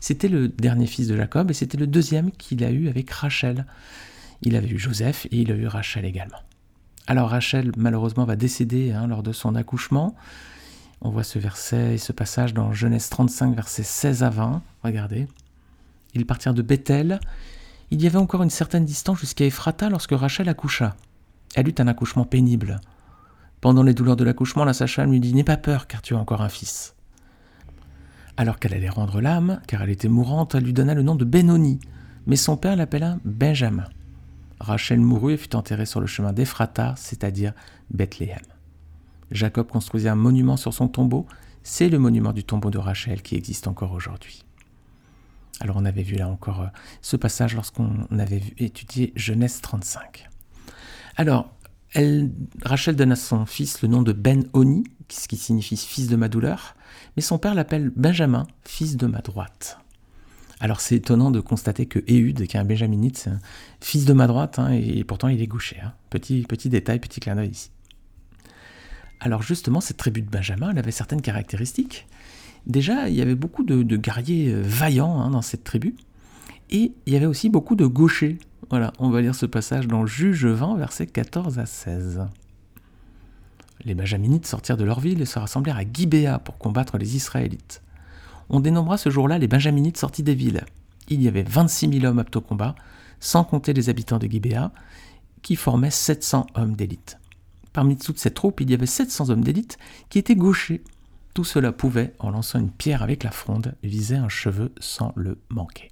C'était 0.00 0.28
le 0.28 0.48
dernier 0.48 0.86
fils 0.86 1.06
de 1.08 1.16
Jacob 1.16 1.50
et 1.50 1.54
c'était 1.54 1.78
le 1.78 1.86
deuxième 1.86 2.30
qu'il 2.32 2.64
a 2.64 2.70
eu 2.70 2.88
avec 2.88 3.10
Rachel. 3.10 3.66
Il 4.42 4.56
avait 4.56 4.68
eu 4.68 4.78
Joseph 4.78 5.26
et 5.30 5.40
il 5.40 5.50
a 5.50 5.54
eu 5.54 5.66
Rachel 5.66 6.04
également. 6.04 6.38
Alors 7.06 7.30
Rachel, 7.30 7.72
malheureusement, 7.76 8.24
va 8.24 8.36
décéder 8.36 8.94
lors 9.08 9.22
de 9.22 9.32
son 9.32 9.54
accouchement. 9.54 10.14
On 11.00 11.10
voit 11.10 11.24
ce 11.24 11.38
verset 11.38 11.94
et 11.94 11.98
ce 11.98 12.12
passage 12.12 12.54
dans 12.54 12.72
Genèse 12.72 13.08
35, 13.08 13.54
versets 13.54 13.82
16 13.82 14.22
à 14.22 14.30
20. 14.30 14.62
Regardez. 14.82 15.26
Ils 16.14 16.26
partirent 16.26 16.54
de 16.54 16.62
Bethel. 16.62 17.20
Il 17.90 18.02
y 18.02 18.06
avait 18.06 18.18
encore 18.18 18.42
une 18.42 18.50
certaine 18.50 18.84
distance 18.84 19.18
jusqu'à 19.20 19.44
Ephrata 19.44 19.88
lorsque 19.88 20.12
Rachel 20.12 20.48
accoucha. 20.48 20.96
Elle 21.54 21.68
eut 21.68 21.74
un 21.78 21.88
accouchement 21.88 22.24
pénible. 22.24 22.80
Pendant 23.60 23.82
les 23.82 23.94
douleurs 23.94 24.16
de 24.16 24.24
l'accouchement, 24.24 24.64
la 24.64 24.72
sage-femme 24.72 25.10
lui 25.10 25.20
dit 25.20 25.34
N'aie 25.34 25.44
pas 25.44 25.56
peur, 25.56 25.86
car 25.86 26.02
tu 26.02 26.14
as 26.14 26.18
encore 26.18 26.42
un 26.42 26.48
fils. 26.48 26.94
Alors 28.36 28.58
qu'elle 28.58 28.74
allait 28.74 28.88
rendre 28.88 29.20
l'âme, 29.20 29.60
car 29.66 29.82
elle 29.82 29.90
était 29.90 30.08
mourante, 30.08 30.54
elle 30.54 30.64
lui 30.64 30.72
donna 30.72 30.94
le 30.94 31.02
nom 31.02 31.16
de 31.16 31.24
Benoni, 31.24 31.80
mais 32.26 32.36
son 32.36 32.56
père 32.56 32.76
l'appela 32.76 33.18
Benjamin. 33.24 33.88
Rachel 34.60 35.00
mourut 35.00 35.34
et 35.34 35.36
fut 35.36 35.56
enterrée 35.56 35.86
sur 35.86 36.00
le 36.00 36.06
chemin 36.06 36.32
d'Ephrata, 36.32 36.94
c'est-à-dire 36.96 37.52
Bethléem. 37.90 38.38
Jacob 39.30 39.68
construisit 39.68 40.08
un 40.08 40.14
monument 40.14 40.56
sur 40.56 40.72
son 40.72 40.88
tombeau, 40.88 41.26
c'est 41.62 41.88
le 41.88 41.98
monument 41.98 42.32
du 42.32 42.44
tombeau 42.44 42.70
de 42.70 42.78
Rachel 42.78 43.22
qui 43.22 43.34
existe 43.34 43.66
encore 43.66 43.92
aujourd'hui. 43.92 44.44
Alors 45.60 45.76
on 45.76 45.84
avait 45.84 46.02
vu 46.02 46.16
là 46.16 46.28
encore 46.28 46.62
euh, 46.62 46.68
ce 47.02 47.16
passage 47.16 47.54
lorsqu'on 47.54 48.06
avait 48.16 48.42
étudié 48.58 49.12
Genèse 49.16 49.60
35. 49.60 50.28
Alors, 51.18 51.50
Rachel 52.62 52.94
donne 52.94 53.10
à 53.10 53.16
son 53.16 53.44
fils 53.44 53.82
le 53.82 53.88
nom 53.88 54.02
de 54.02 54.12
Ben 54.12 54.44
Oni, 54.52 54.84
ce 55.08 55.26
qui 55.26 55.36
signifie 55.36 55.76
fils 55.76 56.06
de 56.06 56.14
ma 56.14 56.28
douleur, 56.28 56.76
mais 57.16 57.22
son 57.22 57.38
père 57.38 57.56
l'appelle 57.56 57.90
Benjamin, 57.96 58.46
fils 58.64 58.96
de 58.96 59.06
ma 59.08 59.18
droite. 59.18 59.80
Alors 60.60 60.80
c'est 60.80 60.94
étonnant 60.94 61.32
de 61.32 61.40
constater 61.40 61.86
que 61.86 61.98
Ehud, 62.06 62.46
qui 62.46 62.56
est 62.56 62.60
un 62.60 62.64
benjaminite, 62.64 63.16
c'est 63.16 63.32
fils 63.80 64.04
de 64.04 64.12
ma 64.12 64.28
droite, 64.28 64.60
hein, 64.60 64.70
et 64.70 65.02
pourtant 65.02 65.26
il 65.26 65.42
est 65.42 65.48
gaucher. 65.48 65.80
Hein. 65.80 65.92
Petit, 66.08 66.42
petit 66.42 66.68
détail, 66.68 67.00
petit 67.00 67.18
clin 67.18 67.34
d'œil 67.34 67.50
ici. 67.50 67.70
Alors 69.18 69.42
justement, 69.42 69.80
cette 69.80 69.96
tribu 69.96 70.22
de 70.22 70.30
Benjamin, 70.30 70.70
elle 70.70 70.78
avait 70.78 70.92
certaines 70.92 71.22
caractéristiques. 71.22 72.06
Déjà, 72.66 73.08
il 73.08 73.16
y 73.16 73.22
avait 73.22 73.34
beaucoup 73.34 73.64
de, 73.64 73.96
guerriers 73.96 74.52
euh, 74.52 74.62
vaillants 74.64 75.20
hein, 75.20 75.30
dans 75.30 75.42
cette 75.42 75.64
tribu, 75.64 75.96
et 76.70 76.92
il 77.06 77.12
y 77.12 77.16
avait 77.16 77.26
aussi 77.26 77.48
beaucoup 77.48 77.74
de 77.74 77.86
gauchers. 77.86 78.38
Voilà, 78.70 78.92
on 78.98 79.10
va 79.10 79.20
lire 79.20 79.34
ce 79.34 79.46
passage 79.46 79.86
dans 79.86 80.04
Juge 80.04 80.44
20, 80.44 80.76
versets 80.76 81.06
14 81.06 81.58
à 81.58 81.66
16. 81.66 82.26
Les 83.84 83.94
Benjaminites 83.94 84.46
sortirent 84.46 84.76
de 84.76 84.84
leur 84.84 85.00
ville 85.00 85.22
et 85.22 85.26
se 85.26 85.38
rassemblèrent 85.38 85.78
à 85.78 85.84
Gibéa 85.90 86.38
pour 86.38 86.58
combattre 86.58 86.98
les 86.98 87.16
Israélites. 87.16 87.82
On 88.50 88.60
dénombra 88.60 88.98
ce 88.98 89.10
jour-là 89.10 89.38
les 89.38 89.48
Benjaminites 89.48 89.96
sortis 89.96 90.22
des 90.22 90.34
villes. 90.34 90.64
Il 91.08 91.22
y 91.22 91.28
avait 91.28 91.44
26 91.44 92.00
000 92.00 92.04
hommes 92.04 92.18
aptes 92.18 92.36
au 92.36 92.40
combat, 92.40 92.74
sans 93.20 93.44
compter 93.44 93.72
les 93.72 93.88
habitants 93.88 94.18
de 94.18 94.26
Gibéa, 94.26 94.72
qui 95.42 95.56
formaient 95.56 95.90
700 95.90 96.46
hommes 96.54 96.74
d'élite. 96.74 97.18
Parmi 97.72 97.96
toute 97.96 98.18
cette 98.18 98.34
troupe, 98.34 98.60
il 98.60 98.70
y 98.70 98.74
avait 98.74 98.86
700 98.86 99.30
hommes 99.30 99.44
d'élite 99.44 99.78
qui 100.10 100.18
étaient 100.18 100.36
gauchers. 100.36 100.82
Tout 101.32 101.44
cela 101.44 101.72
pouvait, 101.72 102.14
en 102.18 102.30
lançant 102.30 102.58
une 102.58 102.70
pierre 102.70 103.02
avec 103.02 103.22
la 103.22 103.30
fronde, 103.30 103.74
viser 103.82 104.16
un 104.16 104.28
cheveu 104.28 104.72
sans 104.80 105.12
le 105.14 105.38
manquer. 105.48 105.90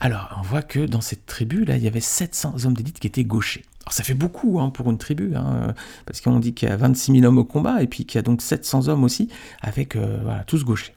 Alors, 0.00 0.36
on 0.38 0.42
voit 0.42 0.62
que 0.62 0.86
dans 0.86 1.00
cette 1.00 1.26
tribu, 1.26 1.64
là, 1.64 1.76
il 1.76 1.82
y 1.82 1.88
avait 1.88 2.00
700 2.00 2.64
hommes 2.64 2.74
d'élite 2.74 3.00
qui 3.00 3.06
étaient 3.08 3.24
gauchers. 3.24 3.64
Alors, 3.82 3.92
ça 3.92 4.04
fait 4.04 4.14
beaucoup 4.14 4.60
hein, 4.60 4.70
pour 4.70 4.90
une 4.90 4.98
tribu, 4.98 5.34
hein, 5.34 5.74
parce 6.06 6.20
qu'on 6.20 6.38
dit 6.38 6.54
qu'il 6.54 6.68
y 6.68 6.72
a 6.72 6.76
26 6.76 7.12
000 7.20 7.24
hommes 7.24 7.38
au 7.38 7.44
combat, 7.44 7.82
et 7.82 7.88
puis 7.88 8.04
qu'il 8.04 8.16
y 8.16 8.20
a 8.20 8.22
donc 8.22 8.42
700 8.42 8.88
hommes 8.88 9.02
aussi, 9.02 9.28
avec 9.60 9.96
euh, 9.96 10.18
tous 10.46 10.64
gauchers. 10.64 10.92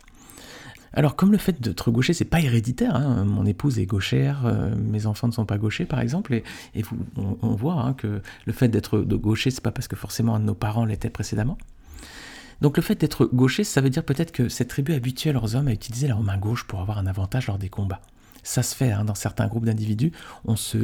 Alors, 0.93 1.15
comme 1.15 1.31
le 1.31 1.37
fait 1.37 1.59
d'être 1.61 1.89
gaucher, 1.89 2.13
c'est 2.13 2.25
pas 2.25 2.41
héréditaire, 2.41 2.95
hein, 2.95 3.23
mon 3.23 3.45
épouse 3.45 3.79
est 3.79 3.85
gauchère, 3.85 4.45
euh, 4.45 4.75
mes 4.75 5.05
enfants 5.05 5.27
ne 5.27 5.31
sont 5.31 5.45
pas 5.45 5.57
gauchers, 5.57 5.85
par 5.85 6.01
exemple, 6.01 6.33
et, 6.33 6.43
on, 7.15 7.55
voit 7.55 7.95
que 7.97 8.21
le 8.45 8.53
fait 8.53 8.67
d'être 8.67 8.99
de 8.99 9.15
gaucher, 9.15 9.51
c'est 9.51 9.63
pas 9.63 9.71
parce 9.71 9.87
que 9.87 9.95
forcément 9.95 10.37
nos 10.37 10.53
parents 10.53 10.85
l'était 10.85 11.09
précédemment. 11.09 11.57
Donc 12.59 12.77
le 12.77 12.83
fait 12.83 12.99
d'être 12.99 13.25
gaucher, 13.25 13.63
ça 13.63 13.81
veut 13.81 13.89
dire 13.89 14.03
peut-être 14.03 14.31
que 14.31 14.49
cette 14.49 14.67
tribu 14.67 14.93
habituait 14.93 15.33
leurs 15.33 15.55
hommes 15.55 15.67
à 15.67 15.71
utiliser 15.71 16.07
leur 16.07 16.21
main 16.21 16.37
gauche 16.37 16.65
pour 16.65 16.81
avoir 16.81 16.97
un 16.97 17.07
avantage 17.07 17.47
lors 17.47 17.57
des 17.57 17.69
combats. 17.69 18.01
Ça 18.43 18.63
se 18.63 18.75
fait 18.75 18.91
hein, 18.91 19.05
dans 19.05 19.15
certains 19.15 19.47
groupes 19.47 19.65
d'individus. 19.65 20.11
On 20.45 20.55
se, 20.55 20.77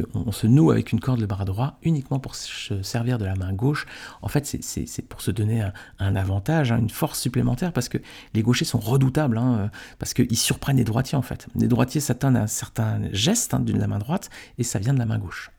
noue 0.45 0.71
avec 0.71 0.91
une 0.91 0.99
corde 0.99 1.19
le 1.19 1.27
bras 1.27 1.45
droit 1.45 1.77
uniquement 1.81 2.19
pour 2.19 2.35
se 2.35 2.81
servir 2.83 3.17
de 3.17 3.25
la 3.25 3.35
main 3.35 3.53
gauche. 3.53 3.85
En 4.21 4.27
fait, 4.27 4.45
c'est 4.45 5.07
pour 5.07 5.21
se 5.21 5.31
donner 5.31 5.67
un, 5.99 6.15
avantage, 6.15 6.71
hein, 6.71 6.77
une 6.77 6.89
force 6.89 7.19
supplémentaire, 7.19 7.73
parce 7.73 7.89
que 7.89 7.97
les 8.33 8.41
gauchers 8.41 8.65
sont 8.65 8.79
redoutables, 8.79 9.37
hein, 9.37 9.69
parce 9.99 10.13
qu'ils 10.13 10.37
surprennent 10.37 10.77
les 10.77 10.83
droitiers 10.83 11.17
en 11.17 11.21
fait. 11.21 11.47
Les 11.55 11.67
droitiers 11.67 12.01
s'attendent 12.01 12.37
à 12.37 12.41
un 12.41 12.47
certain 12.47 12.99
geste 13.11 13.47
de 13.55 13.73
la 13.73 13.87
main 13.87 13.99
droite 13.99 14.29
et 14.57 14.63
ça 14.63 14.79
vient 14.79 14.93
de 14.93 14.99
la 14.99 15.05
main 15.05 15.17
gauche. 15.17 15.51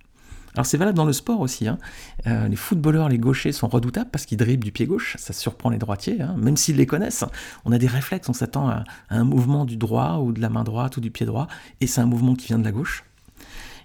Alors 0.55 0.67
c'est 0.67 0.77
valable 0.77 0.97
dans 0.97 1.05
le 1.05 1.13
sport 1.13 1.41
aussi. 1.41 1.69
Hein. 1.69 1.79
Euh, 2.27 2.49
les 2.49 2.57
footballeurs, 2.57 3.09
les 3.09 3.19
gauchers 3.19 3.53
sont 3.53 3.69
redoutables 3.69 4.11
parce 4.11 4.27
qu'ils 4.27 4.39
dribblent 4.39 4.65
du 4.65 4.73
pied 4.73 4.87
gauche. 4.87 5.17
Ça 5.19 5.33
surprend 5.33 5.71
les 5.71 5.79
droitiers, 5.79 6.21
hein. 6.21 6.35
même 6.39 6.57
s'ils 6.57 6.77
les 6.77 6.87
connaissent. 6.87 7.25
On 7.65 7.73
a 7.73 7.79
des 7.79 7.87
réflexes, 7.87 8.29
on 8.29 8.33
s'attend 8.33 8.69
à, 8.69 8.85
un 9.11 9.25
mouvement 9.25 9.65
du 9.65 9.77
droit 9.77 10.19
ou 10.19 10.33
de 10.33 10.41
la 10.41 10.49
main 10.49 10.65
droite 10.65 10.97
ou 10.97 11.01
du 11.01 11.11
pied 11.11 11.27
droit, 11.27 11.49
et 11.81 11.87
c'est 11.87 12.01
un 12.01 12.07
mouvement 12.07 12.35
qui 12.35 12.47
vient 12.49 12.59
de 12.59 12.65
la 12.65 12.73
gauche. 12.73 13.05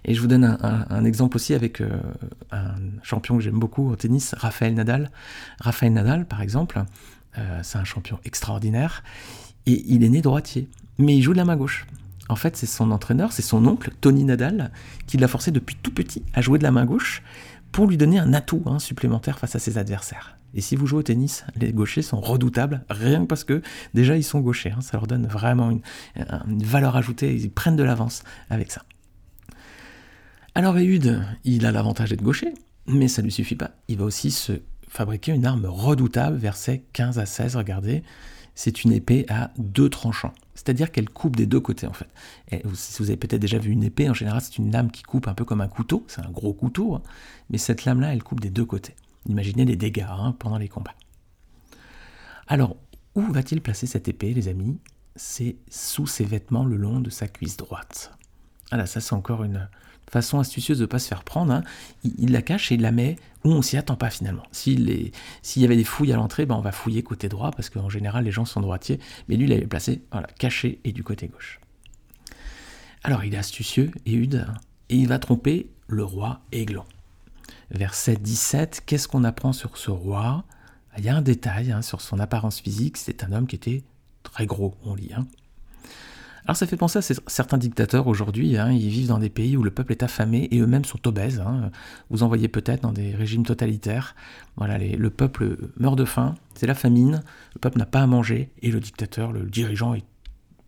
Et 0.06 0.14
je 0.14 0.20
vous 0.20 0.26
donne 0.26 0.44
un, 0.44 1.04
exemple 1.06 1.36
aussi 1.36 1.54
avec 1.54 1.80
euh, 1.80 1.88
un 2.52 2.74
champion 3.02 3.38
que 3.38 3.42
j'aime 3.42 3.58
beaucoup 3.58 3.90
au 3.90 3.96
tennis, 3.96 4.34
Raphaël 4.36 4.74
Nadal. 4.74 5.10
Raphaël 5.60 5.94
Nadal, 5.94 6.26
par 6.26 6.42
exemple, 6.42 6.84
euh, 7.38 7.60
c'est 7.62 7.78
un 7.78 7.84
champion 7.84 8.18
extraordinaire, 8.24 9.02
et 9.64 9.82
il 9.86 10.04
est 10.04 10.10
né 10.10 10.20
droitier, 10.20 10.68
mais 10.98 11.16
il 11.16 11.22
joue 11.22 11.32
de 11.32 11.38
la 11.38 11.46
main 11.46 11.56
gauche. 11.56 11.86
En 12.28 12.36
fait, 12.36 12.56
c'est 12.56 12.66
son 12.66 12.90
entraîneur, 12.90 13.32
c'est 13.32 13.42
son 13.42 13.66
oncle, 13.66 13.90
Tony 14.00 14.24
Nadal, 14.24 14.72
qui 15.06 15.18
l'a 15.18 15.28
forcé 15.28 15.50
depuis 15.50 15.76
tout 15.76 15.92
petit 15.92 16.22
à 16.32 16.40
jouer 16.40 16.58
de 16.58 16.62
la 16.62 16.70
main 16.70 16.86
gauche 16.86 17.22
pour 17.70 17.86
lui 17.86 17.96
donner 17.96 18.18
un 18.18 18.32
atout 18.32 18.62
hein, 18.66 18.78
supplémentaire 18.78 19.38
face 19.38 19.56
à 19.56 19.58
ses 19.58 19.78
adversaires. 19.78 20.38
Et 20.54 20.60
si 20.60 20.76
vous 20.76 20.86
jouez 20.86 21.00
au 21.00 21.02
tennis, 21.02 21.44
les 21.56 21.72
gauchers 21.72 22.02
sont 22.02 22.20
redoutables, 22.20 22.84
rien 22.88 23.22
que 23.22 23.26
parce 23.26 23.42
que 23.42 23.60
déjà 23.92 24.16
ils 24.16 24.22
sont 24.22 24.40
gauchers. 24.40 24.70
Hein. 24.70 24.80
ça 24.80 24.96
leur 24.96 25.08
donne 25.08 25.26
vraiment 25.26 25.70
une, 25.70 25.82
valeur 26.46 26.96
ajoutée, 26.96 27.34
ils 27.34 27.50
prennent 27.50 27.76
de 27.76 27.82
l'avance 27.82 28.22
avec 28.48 28.70
ça. 28.70 28.82
Alors 30.54 30.78
Ehud, 30.78 31.20
il 31.42 31.66
a 31.66 31.72
l'avantage 31.72 32.10
d'être 32.10 32.22
gaucher, 32.22 32.54
mais 32.86 33.08
ça 33.08 33.20
ne 33.22 33.26
lui 33.26 33.32
suffit 33.32 33.56
pas. 33.56 33.72
Il 33.88 33.98
va 33.98 34.04
aussi 34.04 34.30
se 34.30 34.60
fabriquer 34.88 35.32
une 35.32 35.44
arme 35.44 35.66
redoutable, 35.66 36.36
verset 36.36 36.84
15 36.92 37.18
à 37.18 37.26
16, 37.26 37.56
regardez 37.56 38.04
c'est 38.54 38.84
une 38.84 38.92
épée 38.92 39.26
à 39.28 39.50
deux 39.58 39.88
tranchants. 39.88 40.32
C'est-à-dire 40.54 40.92
qu'elle 40.92 41.08
coupe 41.08 41.36
des 41.36 41.46
deux 41.46 41.60
côtés 41.60 41.86
en 41.86 41.92
fait. 41.92 42.08
Si 42.74 43.02
vous 43.02 43.10
avez 43.10 43.16
peut-être 43.16 43.40
déjà 43.40 43.58
vu 43.58 43.70
une 43.70 43.82
épée, 43.82 44.08
en 44.08 44.14
général 44.14 44.40
c'est 44.40 44.58
une 44.58 44.70
lame 44.70 44.90
qui 44.90 45.02
coupe 45.02 45.26
un 45.28 45.34
peu 45.34 45.44
comme 45.44 45.60
un 45.60 45.68
couteau, 45.68 46.04
c'est 46.06 46.20
un 46.20 46.30
gros 46.30 46.52
couteau, 46.52 46.94
hein. 46.94 47.02
mais 47.50 47.58
cette 47.58 47.84
lame-là 47.84 48.12
elle 48.12 48.22
coupe 48.22 48.40
des 48.40 48.50
deux 48.50 48.64
côtés. 48.64 48.94
Imaginez 49.28 49.64
les 49.64 49.76
dégâts 49.76 50.06
hein, 50.08 50.34
pendant 50.38 50.58
les 50.58 50.68
combats. 50.68 50.94
Alors, 52.46 52.76
où 53.14 53.22
va-t-il 53.22 53.60
placer 53.60 53.86
cette 53.86 54.08
épée 54.08 54.34
les 54.34 54.48
amis? 54.48 54.78
C'est 55.16 55.56
sous 55.70 56.06
ses 56.06 56.24
vêtements 56.24 56.64
le 56.64 56.76
long 56.76 57.00
de 57.00 57.10
sa 57.10 57.28
cuisse 57.28 57.56
droite. 57.56 58.12
Voilà, 58.70 58.86
ça 58.86 59.00
c'est 59.00 59.14
encore 59.14 59.44
une, 59.44 59.68
façon 60.10 60.38
astucieuse 60.38 60.78
de 60.78 60.84
ne 60.84 60.86
pas 60.86 60.98
se 60.98 61.08
faire 61.08 61.24
prendre, 61.24 61.52
hein. 61.52 61.62
il, 62.04 62.32
la 62.32 62.42
cache 62.42 62.70
et 62.70 62.76
il 62.76 62.82
la 62.82 62.92
met 62.92 63.16
où 63.44 63.50
on 63.50 63.62
s'y 63.62 63.76
attend 63.76 63.96
pas 63.96 64.10
finalement. 64.10 64.44
S'il 64.52 65.10
y 65.56 65.64
avait 65.64 65.76
des 65.76 65.84
fouilles 65.84 66.12
à 66.12 66.16
l'entrée, 66.16 66.46
ben 66.46 66.54
on 66.54 66.60
va 66.60 66.72
fouiller 66.72 67.02
côté 67.02 67.28
droit, 67.28 67.50
parce 67.50 67.70
qu'en 67.70 67.88
général 67.88 68.24
les 68.24 68.32
gens 68.32 68.44
sont 68.44 68.60
droitiers, 68.60 69.00
mais 69.28 69.36
lui 69.36 69.44
il 69.44 69.50
l'avait 69.50 69.66
placé 69.66 70.02
caché 70.38 70.80
et 70.84 70.92
du 70.92 71.02
côté 71.02 71.28
gauche. 71.28 71.60
Alors 73.02 73.24
il 73.24 73.34
est 73.34 73.38
astucieux, 73.38 73.90
Éhude, 74.06 74.46
et 74.88 74.96
il 74.96 75.08
va 75.08 75.18
tromper 75.18 75.70
le 75.88 76.04
roi 76.04 76.40
Aiglon. 76.52 76.84
Verset 77.70 78.16
17, 78.16 78.82
qu'est-ce 78.86 79.08
qu'on 79.08 79.24
apprend 79.24 79.52
sur 79.52 79.76
ce 79.76 79.90
roi? 79.90 80.44
Il 80.96 81.04
y 81.04 81.08
a 81.08 81.16
un 81.16 81.22
détail 81.22 81.72
hein, 81.72 81.82
sur 81.82 82.00
son 82.00 82.18
apparence 82.18 82.60
physique, 82.60 82.96
c'est 82.96 83.24
un 83.24 83.32
homme 83.32 83.46
qui 83.46 83.56
était 83.56 83.82
très 84.22 84.46
gros, 84.46 84.74
on 84.84 84.94
lit. 84.94 85.10
Alors 86.46 86.56
ça 86.56 86.66
fait 86.66 86.76
penser 86.76 86.98
à 86.98 87.02
certains 87.26 87.56
dictateurs 87.56 88.06
aujourd'hui, 88.06 88.58
hein, 88.58 88.70
ils 88.70 88.90
vivent 88.90 89.08
dans 89.08 89.18
des 89.18 89.30
pays 89.30 89.56
où 89.56 89.62
le 89.62 89.70
peuple 89.70 89.92
est 89.92 90.02
affamé 90.02 90.48
et 90.50 90.60
eux-mêmes 90.60 90.84
sont 90.84 91.06
obèses. 91.08 91.40
Hein. 91.40 91.70
Vous 92.10 92.22
en 92.22 92.28
voyez 92.28 92.48
peut-être 92.48 92.82
dans 92.82 92.92
des 92.92 93.14
régimes 93.14 93.46
totalitaires. 93.46 94.14
Voilà, 94.56 94.76
le 94.76 95.10
peuple 95.10 95.56
meurt 95.78 95.96
de 95.96 96.04
faim, 96.04 96.34
c'est 96.54 96.66
la 96.66 96.74
famine, 96.74 97.22
le 97.54 97.60
peuple 97.60 97.78
n'a 97.78 97.86
pas 97.86 98.02
à 98.02 98.06
manger 98.06 98.50
et 98.60 98.70
le 98.70 98.80
dictateur, 98.80 99.32
le 99.32 99.44
dirigeant 99.44 99.94
est 99.94 100.04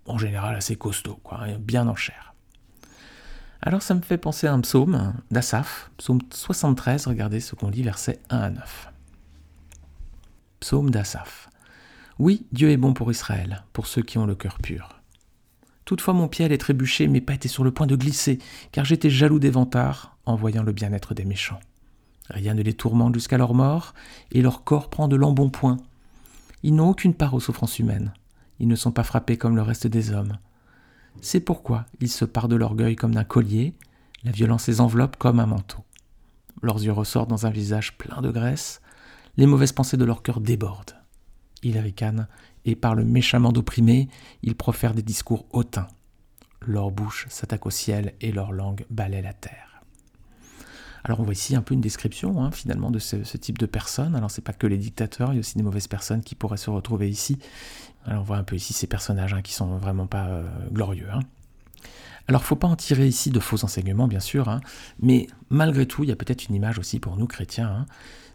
en 0.07 0.17
général 0.17 0.57
assez 0.57 0.77
costaud, 0.77 1.21
quoi, 1.23 1.43
hein, 1.43 1.59
bien 1.61 1.87
en 1.89 1.95
chair. 1.95 2.35
Alors 3.61 3.83
ça 3.83 3.95
me 3.95 4.01
fait 4.01 4.19
penser 4.19 4.47
à 4.47 4.55
un 4.55 4.61
psaume 4.61 5.13
d'Asaph, 5.31 5.91
psaume 5.99 6.21
73, 6.31 7.07
regardez 7.07 7.41
ce 7.41 7.55
qu'on 7.55 7.69
lit 7.69 7.83
versets 7.83 8.21
1 8.31 8.39
à 8.39 8.51
9. 8.51 8.93
Psaume 10.61 10.91
d'Asaph. 10.91 11.51
Oui, 12.19 12.47
Dieu 12.53 12.71
est 12.71 12.79
bon 12.79 12.95
pour 12.95 13.11
Israël, 13.11 13.65
pour 13.75 13.87
ceux 13.87 14.03
qui 14.03 14.17
ont 14.17 14.25
le 14.25 14.35
cœur 14.35 14.57
pur. 14.59 14.96
Toutefois 15.87 16.15
mon 16.15 16.27
pied 16.27 16.45
allait 16.45 16.59
trébucher, 16.59 17.07
mes 17.07 17.21
pas 17.21 17.33
étaient 17.33 17.49
sur 17.49 17.63
le 17.65 17.71
point 17.71 17.87
de 17.87 17.95
glisser, 17.97 18.39
car 18.73 18.85
j'étais 18.85 19.09
jaloux 19.09 19.39
des 19.39 19.51
vantards 19.51 20.19
en 20.27 20.35
voyant 20.35 20.65
le 20.65 20.73
bien-être 20.73 21.15
des 21.15 21.25
méchants. 21.25 21.61
Rien 22.29 22.55
ne 22.55 22.63
les 22.63 22.75
tourmente 22.75 23.15
jusqu'à 23.15 23.39
leur 23.39 23.55
mort, 23.55 23.95
et 24.33 24.43
leur 24.43 24.65
corps 24.65 24.91
prend 24.91 25.07
de 25.07 25.15
l'embonpoint. 25.15 25.77
Ils 26.65 26.75
n'ont 26.75 26.89
aucune 26.89 27.15
part 27.15 27.35
aux 27.35 27.41
souffrances 27.41 27.79
humaines. 27.79 28.13
Ils 28.59 28.67
ne 28.67 28.75
sont 28.75 28.91
pas 28.91 29.05
frappés 29.05 29.37
comme 29.37 29.55
le 29.55 29.63
reste 29.63 29.87
des 29.87 30.11
hommes. 30.11 30.39
C'est 31.21 31.41
pourquoi 31.41 31.87
ils 32.01 32.11
se 32.11 32.25
parent 32.25 32.49
de 32.49 32.57
l'orgueil 32.57 32.97
comme 32.97 33.15
d'un 33.15 33.25
collier, 33.25 33.73
la 34.25 34.33
violence 34.33 34.67
les 34.67 34.81
enveloppe 34.81 35.17
comme 35.17 35.39
un 35.39 35.47
manteau. 35.47 35.85
Leurs 36.63 36.83
yeux 36.83 36.93
ressortent 36.93 37.31
dans 37.31 37.47
un 37.47 37.51
visage 37.51 37.97
plein 37.97 38.23
de 38.23 38.33
graisse, 38.33 38.81
les 39.37 39.47
mauvaises 39.47 39.73
pensées 39.73 39.97
de 39.97 40.05
leur 40.05 40.23
cœur 40.23 40.41
débordent. 40.41 40.97
Ils 41.67 41.81
ricanent 41.81 42.29
et 42.65 42.77
parlent 42.77 43.03
méchamment 43.03 43.51
d'opprimés, 43.51 44.09
ils 44.45 44.55
profèrent 44.55 44.95
des 44.95 45.03
discours 45.03 45.47
hautains. 45.51 45.89
Leur 46.61 46.93
bouche 46.93 47.27
s'attaque 47.29 47.67
au 47.67 47.71
ciel 47.71 48.15
et 48.21 48.31
leur 48.31 48.53
langue 48.53 48.87
balaie 48.89 49.21
la 49.21 49.33
terre. 49.33 49.83
Alors 51.03 51.19
on 51.19 51.25
voit 51.25 51.33
ici 51.33 51.57
un 51.57 51.63
peu 51.63 51.75
une 51.75 51.81
description 51.81 52.41
hein, 52.41 52.53
finalement 52.53 52.93
de 52.93 53.01
ce, 53.01 53.17
type 53.37 53.59
de 53.59 53.67
personnes. 53.67 54.15
Alors 54.15 54.31
c'est 54.31 54.43
pas 54.43 54.53
que 54.53 54.69
les 54.69 54.79
dictateurs, 54.79 55.33
il 55.33 55.37
y 55.37 55.39
a 55.39 55.41
aussi 55.41 55.57
des 55.57 55.65
mauvaises 55.65 55.89
personnes 55.89 56.23
qui 56.23 56.37
pourraient 56.37 56.57
se 56.57 56.71
retrouver 56.71 57.11
ici. 57.11 57.37
Alors 58.05 58.23
on 58.23 58.25
voit 58.25 58.37
un 58.37 58.45
peu 58.45 58.55
ici 58.55 58.73
ces 58.73 58.87
personnages 58.87 59.35
hein, 59.35 59.43
qui 59.43 59.53
sont 59.53 59.77
vraiment 59.79 60.07
pas 60.07 60.27
euh, 60.29 60.49
glorieux. 60.71 61.09
Hein. 61.13 61.21
Alors, 62.29 62.45
faut 62.45 62.57
pas 62.57 62.69
en 62.69 62.77
tirer 62.77 63.07
ici 63.07 63.31
de 63.31 63.41
faux 63.41 63.65
enseignements, 63.65 64.09
bien 64.09 64.21
sûr, 64.21 64.49
hein, 64.49 64.61
mais 65.01 65.29
malgré 65.49 65.87
tout, 65.87 66.03
il 66.03 66.09
y 66.09 66.13
a 66.13 66.17
peut-être 66.17 66.49
une 66.49 66.55
image 66.55 66.79
aussi 66.79 66.99
pour 66.99 67.17
nous 67.17 67.27
chrétiens, 67.27 67.69
hein. 67.69 67.87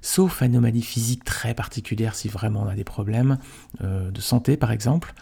sauf 0.02 0.42
anomalie 0.42 0.82
physique 0.82 1.24
très 1.24 1.54
particulière 1.54 2.16
si 2.16 2.30
vraiment 2.30 2.62
on 2.62 2.68
a 2.68 2.76
des 2.76 2.86
problèmes 2.86 3.38
euh, 3.82 4.10
de 4.12 4.22
santé, 4.22 4.56
par 4.56 4.72
exemple. 4.72 5.14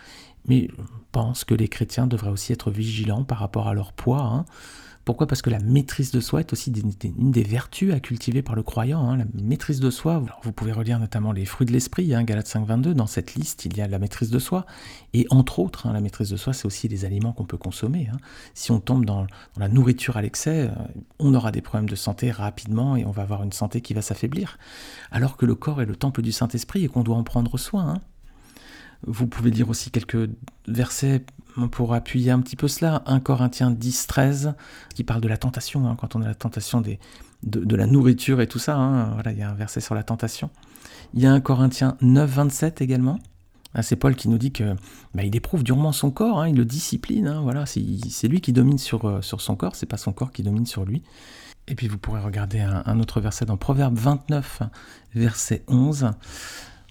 Mais 0.46 0.70
je 0.78 0.84
pense 1.12 1.44
que 1.44 1.54
les 1.54 1.68
chrétiens 1.68 2.08
devraient 2.08 2.30
aussi 2.30 2.54
être 2.54 2.72
vigilants 2.72 3.24
par 3.24 3.40
rapport 3.40 3.68
à 3.68 3.74
leur 3.74 3.92
poids. 3.94 4.22
Hein. 4.22 4.46
Pourquoi? 5.10 5.26
Parce 5.26 5.42
que 5.42 5.50
la 5.50 5.58
maîtrise 5.58 6.12
de 6.12 6.20
soi 6.20 6.42
est 6.42 6.54
aussi 6.54 6.72
une 6.72 7.32
des 7.32 7.42
vertus 7.42 7.96
à 7.96 8.00
cultiver 8.00 8.44
par 8.44 8.54
le 8.54 8.62
croyant. 8.62 9.10
Hein. 9.10 9.18
La 9.18 9.26
maîtrise 9.42 9.80
de 9.80 9.90
soi, 9.90 10.24
vous 10.44 10.52
pouvez 10.52 10.72
relire 10.72 11.00
notamment 11.00 11.32
les 11.32 11.46
fruits 11.46 11.66
de 11.66 11.72
l'esprit, 11.72 12.14
hein, 12.14 12.24
Galates 12.24 12.48
5.22, 12.48 12.94
dans 12.94 13.08
cette 13.08 13.34
liste 13.34 13.66
il 13.66 13.76
y 13.76 13.82
a 13.82 13.88
la 13.88 13.98
maîtrise 13.98 14.30
de 14.30 14.38
soi. 14.38 14.68
Et 15.14 15.26
entre 15.32 15.58
autres, 15.58 15.88
hein, 15.88 15.94
la 15.94 16.00
maîtrise 16.00 16.30
de 16.30 16.38
soi, 16.38 16.54
c'est 16.54 16.68
aussi 16.68 16.88
les 16.88 17.06
aliments 17.06 17.34
qu'on 17.34 17.46
peut 17.46 17.58
consommer. 17.58 18.08
Hein. 18.14 18.18
Si 18.54 18.70
on 18.70 18.80
tombe 18.80 19.04
dans, 19.04 19.26
la 19.58 19.68
nourriture 19.68 20.16
à 20.16 20.22
l'excès, 20.22 20.68
euh, 20.68 20.84
on 21.18 21.34
aura 21.34 21.52
des 21.52 21.62
problèmes 21.62 21.90
de 21.90 21.96
santé 21.96 22.30
rapidement 22.30 22.96
et 22.96 23.04
on 23.04 23.12
va 23.12 23.24
avoir 23.24 23.42
une 23.42 23.52
santé 23.52 23.82
qui 23.82 23.96
va 23.96 24.04
s'affaiblir. 24.04 24.60
Alors 25.10 25.38
que 25.38 25.48
le 25.48 25.56
corps 25.56 25.82
est 25.82 25.88
le 25.88 25.96
temple 25.96 26.22
du 26.22 26.32
Saint-Esprit 26.32 26.86
et 26.86 26.88
qu'on 26.88 27.02
doit 27.02 27.18
en 27.18 27.24
prendre 27.24 27.58
soin. 27.58 27.96
Vous 29.08 29.26
pouvez 29.26 29.50
lire 29.50 29.70
aussi 29.70 29.90
quelques 29.90 30.30
versets 30.68 31.24
pour 31.68 31.94
appuyer 31.94 32.32
un 32.32 32.40
petit 32.40 32.56
peu 32.56 32.68
cela. 32.68 33.04
1 33.06 33.20
Corinthiens 33.20 33.72
10, 33.72 34.08
13, 34.08 34.54
qui 34.96 35.04
parle 35.04 35.22
de 35.22 35.28
la 35.28 35.38
tentation, 35.38 35.88
hein, 35.88 35.96
quand 36.00 36.16
on 36.16 36.22
a 36.22 36.28
la 36.28 36.36
tentation 36.36 36.82
des, 36.82 37.00
de, 37.44 37.76
la 37.76 37.88
nourriture 37.88 38.42
et 38.42 38.48
tout 38.48 38.60
ça. 38.60 38.76
Hein. 38.76 39.14
voilà, 39.14 39.32
il 39.32 39.38
y 39.38 39.42
a 39.42 39.50
un 39.50 39.56
verset 39.56 39.82
sur 39.82 39.96
la 39.96 40.04
tentation. 40.04 40.50
Il 41.14 41.22
y 41.22 41.26
a 41.26 41.32
1 41.32 41.40
Corinthiens 41.42 41.98
9, 42.02 42.30
27 42.30 42.82
également. 42.82 43.20
Ah, 43.74 43.84
c'est 43.84 43.96
Paul 43.96 44.16
qui 44.16 44.30
nous 44.30 44.40
dit 44.40 44.52
que 44.52 44.76
bah, 45.14 45.24
il 45.24 45.36
éprouve 45.36 45.64
durement 45.64 45.92
son 45.92 46.10
corps, 46.10 46.40
hein, 46.40 46.48
il 46.48 46.56
le 46.56 46.66
discipline. 46.66 47.40
voilà, 47.44 47.66
c'est 47.66 48.28
lui 48.28 48.42
qui 48.42 48.52
domine 48.52 48.80
sur, 48.80 49.06
euh, 49.06 49.22
sur 49.22 49.42
son 49.42 49.56
corps, 49.56 49.76
c'est 49.76 49.86
pas 49.86 49.98
son 49.98 50.12
corps 50.12 50.32
qui 50.32 50.42
domine 50.42 50.66
sur 50.66 50.86
lui. 50.86 51.04
Et 51.68 51.76
puis 51.76 51.88
vous 51.88 52.00
pourrez 52.00 52.22
regarder 52.22 52.62
un, 52.62 52.82
un 52.86 53.00
autre 53.00 53.22
verset 53.22 53.46
dans 53.46 53.58
Proverbe 53.58 53.96
29, 53.96 54.64
verset 55.14 55.64
11. 55.68 56.12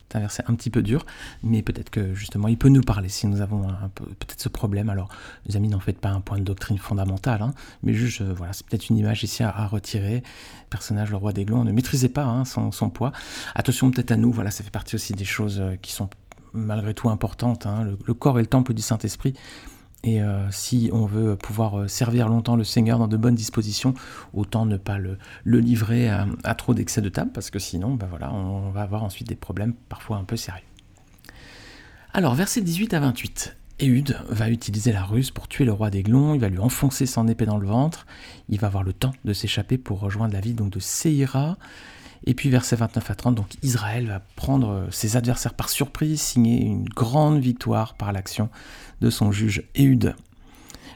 C'est 0.09 0.17
un 0.17 0.21
verset 0.21 0.43
un 0.47 0.55
petit 0.55 0.71
peu 0.71 0.83
dur, 0.83 1.05
mais 1.43 1.63
peut-être 1.63 1.91
que 1.91 2.15
justement 2.15 2.49
il 2.49 2.57
peut 2.57 2.71
nous 2.71 2.81
parler 2.81 3.09
si 3.09 3.27
nous 3.27 3.41
avons 3.41 3.67
peut-être 3.95 4.41
ce 4.41 4.49
problème. 4.49 4.89
Alors, 4.89 5.09
les 5.47 5.57
amis, 5.57 5.69
n'en 5.69 5.81
faites 5.81 5.99
pas 5.99 6.11
un 6.11 6.21
point 6.21 6.39
de 6.39 6.45
doctrine 6.45 6.79
fondamentale, 6.79 7.43
hein, 7.43 7.53
mais 7.83 7.93
juste, 7.93 8.23
euh, 8.23 8.33
voilà, 8.35 8.53
c'est 8.53 8.67
peut-être 8.67 8.89
une 8.89 8.97
image 8.97 9.23
ici 9.25 9.43
à, 9.43 9.67
retirer. 9.67 10.23
personnage, 10.71 11.11
le 11.11 11.17
roi 11.17 11.33
des 11.33 11.45
glons, 11.45 11.65
ne 11.65 11.73
maîtrisait 11.73 12.09
pas 12.09 12.25
hein, 12.25 12.45
son, 12.45 12.91
poids. 12.91 13.13
Attention 13.55 13.91
peut-être 13.91 14.13
à 14.13 14.17
nous, 14.17 14.33
voilà, 14.33 14.51
ça 14.51 14.65
fait 14.65 14.71
partie 14.71 14.95
aussi 14.95 15.13
des 15.13 15.25
choses 15.25 15.61
euh, 15.61 15.77
qui 15.77 15.93
sont 15.93 16.09
malgré 16.55 16.95
tout 16.95 17.11
importantes. 17.11 17.67
Hein. 17.67 17.87
le, 18.07 18.15
corps 18.15 18.39
est 18.39 18.43
le 18.43 18.49
temple 18.49 18.73
du 18.73 18.83
Saint-Esprit. 18.83 19.35
Et 20.05 20.23
euh, 20.23 20.49
si 20.51 20.91
on 20.93 21.07
veut 21.07 21.37
pouvoir 21.37 21.81
euh, 21.81 21.89
servir 21.89 22.29
longtemps 22.29 22.57
le 22.57 22.65
Seigneur 22.65 22.99
dans 22.99 23.09
de 23.09 23.17
bonnes 23.17 23.35
dispositions, 23.35 23.95
autant 24.33 24.65
ne 24.65 24.77
pas 24.77 24.99
le, 24.99 25.19
livrer 25.45 26.09
à, 26.09 26.55
trop 26.55 26.73
d'excès 26.73 27.01
de 27.01 27.09
table, 27.09 27.33
parce 27.33 27.51
que 27.51 27.59
sinon, 27.59 27.95
ben 27.95 28.07
voilà, 28.09 28.33
on 28.33 28.71
va 28.71 28.83
avoir 28.83 29.03
ensuite 29.03 29.29
des 29.29 29.37
problèmes 29.37 29.75
parfois 29.89 30.17
un 30.19 30.25
peu 30.25 30.37
sérieux. 30.37 30.65
Alors, 32.15 32.35
versets 32.35 32.61
18 32.61 32.95
à 32.95 33.01
28. 33.01 33.57
Éhude 33.81 34.17
va 34.29 34.51
utiliser 34.51 34.93
la 34.93 35.05
ruse 35.05 35.31
pour 35.31 35.47
tuer 35.47 35.65
le 35.65 35.73
roi 35.73 35.91
des 35.91 36.01
il 36.01 36.41
va 36.41 36.49
lui 36.49 36.59
enfoncer 36.59 37.07
son 37.07 37.29
épée 37.29 37.47
dans 37.47 37.59
le 37.59 37.67
ventre, 37.67 38.07
il 38.49 38.59
va 38.59 38.67
avoir 38.67 38.83
le 38.83 38.93
temps 38.93 39.13
de 39.25 39.33
s'échapper 39.33 39.79
pour 39.79 40.01
rejoindre 40.01 40.35
la 40.35 40.41
ville 40.41 40.57
donc 40.57 40.71
de 40.71 40.81
Seira. 40.81 41.57
Et 42.25 42.35
puis 42.35 42.51
versets 42.51 42.77
29 42.77 43.11
à 43.11 43.15
30, 43.15 43.35
donc 43.35 43.55
Israël 43.63 44.07
va 44.07 44.21
prendre 44.37 44.89
ses 44.91 45.17
adversaires 45.17 45.55
par 45.55 45.69
surprise, 45.69 46.21
signer 46.21 46.65
une 46.65 46.85
grande 46.85 47.41
victoire 47.41 47.95
par 47.95 48.13
l'action 48.13 48.51
de 49.01 49.11
son 49.11 49.33
juge 49.33 49.63
Éhude. 49.75 50.15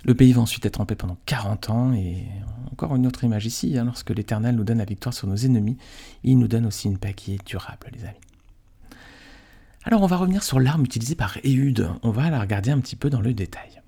Le 0.04 0.14
pays 0.14 0.32
va 0.32 0.42
ensuite 0.42 0.66
être 0.66 0.80
en 0.80 0.86
paix 0.86 0.96
pendant 0.96 1.16
40 1.26 1.70
ans, 1.70 1.92
et 1.92 2.26
encore 2.72 2.96
une 2.96 3.06
autre 3.06 3.22
image 3.22 3.46
ici, 3.46 3.78
hein, 3.78 3.84
lorsque 3.84 4.10
l'Éternel 4.10 4.56
nous 4.56 4.64
donne 4.64 4.78
la 4.78 4.84
victoire 4.84 5.14
sur 5.14 5.28
nos 5.28 5.36
ennemis, 5.36 5.76
il 6.24 6.38
nous 6.38 6.48
donne 6.48 6.66
aussi 6.66 6.88
une 6.88 6.98
paix 6.98 7.14
qui 7.14 7.34
est 7.34 7.46
durable, 7.46 7.86
les 7.94 8.04
amis. 8.04 8.16
Alors 9.84 10.02
on 10.02 10.06
va 10.06 10.16
revenir 10.16 10.42
sur 10.42 10.58
l'arme 10.58 10.84
utilisée 10.84 11.14
par 11.14 11.38
Éhude, 11.44 11.88
on 12.02 12.10
va 12.10 12.30
la 12.30 12.40
regarder 12.40 12.70
un 12.70 12.80
petit 12.80 12.96
peu 12.96 13.10
dans 13.10 13.20
le 13.20 13.32
détail. 13.32 13.80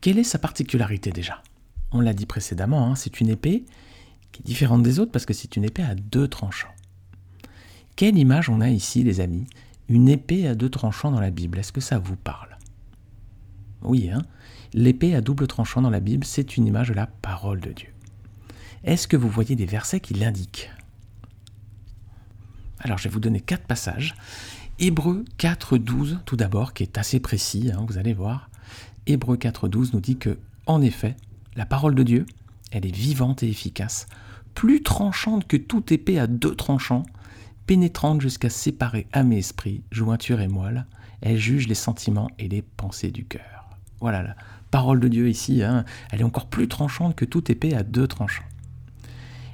Quelle 0.00 0.18
est 0.18 0.24
sa 0.24 0.38
particularité 0.38 1.12
déjà? 1.12 1.42
On 1.92 2.00
l'a 2.00 2.12
dit 2.12 2.26
précédemment, 2.26 2.86
hein, 2.86 2.94
c'est 2.94 3.20
une 3.20 3.28
épée 3.28 3.64
qui 4.32 4.42
est 4.42 4.46
différente 4.46 4.82
des 4.82 4.98
autres 4.98 5.12
parce 5.12 5.26
que 5.26 5.34
c'est 5.34 5.56
une 5.56 5.64
épée 5.64 5.82
à 5.82 5.94
deux 5.94 6.28
tranchants. 6.28 6.74
Quelle 7.96 8.18
image 8.18 8.48
on 8.48 8.60
a 8.60 8.70
ici, 8.70 9.02
les 9.02 9.20
amis? 9.20 9.46
Une 9.88 10.08
épée 10.08 10.46
à 10.46 10.54
deux 10.54 10.70
tranchants 10.70 11.10
dans 11.10 11.20
la 11.20 11.30
Bible, 11.30 11.58
est-ce 11.58 11.72
que 11.72 11.80
ça 11.80 11.98
vous 11.98 12.16
parle? 12.16 12.56
Oui, 13.82 14.10
hein? 14.10 14.22
L'épée 14.72 15.14
à 15.14 15.20
double 15.20 15.46
tranchant 15.46 15.82
dans 15.82 15.90
la 15.90 16.00
Bible, 16.00 16.24
c'est 16.24 16.56
une 16.56 16.66
image 16.66 16.88
de 16.88 16.94
la 16.94 17.06
parole 17.06 17.60
de 17.60 17.72
Dieu. 17.72 17.88
Est-ce 18.84 19.08
que 19.08 19.16
vous 19.16 19.28
voyez 19.28 19.56
des 19.56 19.66
versets 19.66 20.00
qui 20.00 20.14
l'indiquent? 20.14 20.70
Alors, 22.78 22.98
je 22.98 23.04
vais 23.04 23.10
vous 23.12 23.20
donner 23.20 23.40
quatre 23.40 23.66
passages. 23.66 24.14
Hébreu 24.78 25.24
4.12, 25.38 26.20
tout 26.24 26.36
d'abord, 26.36 26.72
qui 26.72 26.84
est 26.84 26.96
assez 26.96 27.20
précis, 27.20 27.70
hein, 27.70 27.84
vous 27.86 27.98
allez 27.98 28.14
voir. 28.14 28.48
Hébreu 29.06 29.36
4.12 29.36 29.90
nous 29.92 30.00
dit 30.00 30.16
que, 30.16 30.38
en 30.66 30.80
effet, 30.80 31.16
la 31.56 31.66
parole 31.66 31.94
de 31.94 32.02
Dieu, 32.02 32.26
elle 32.70 32.86
est 32.86 32.94
vivante 32.94 33.42
et 33.42 33.48
efficace, 33.48 34.06
plus 34.54 34.82
tranchante 34.82 35.46
que 35.46 35.56
toute 35.56 35.92
épée 35.92 36.18
à 36.18 36.26
deux 36.26 36.54
tranchants, 36.54 37.04
pénétrante 37.66 38.20
jusqu'à 38.20 38.50
séparer 38.50 39.06
âme 39.12 39.32
et 39.32 39.38
esprit, 39.38 39.82
jointure 39.90 40.40
et 40.40 40.48
moelle. 40.48 40.86
Elle 41.20 41.36
juge 41.36 41.68
les 41.68 41.74
sentiments 41.74 42.30
et 42.38 42.48
les 42.48 42.62
pensées 42.62 43.10
du 43.10 43.24
cœur. 43.24 43.68
Voilà 44.00 44.22
la 44.22 44.36
parole 44.70 45.00
de 45.00 45.08
Dieu 45.08 45.28
ici, 45.28 45.62
hein. 45.62 45.84
elle 46.10 46.20
est 46.20 46.24
encore 46.24 46.48
plus 46.48 46.68
tranchante 46.68 47.14
que 47.14 47.24
toute 47.24 47.50
épée 47.50 47.74
à 47.74 47.82
deux 47.82 48.06
tranchants. 48.06 48.44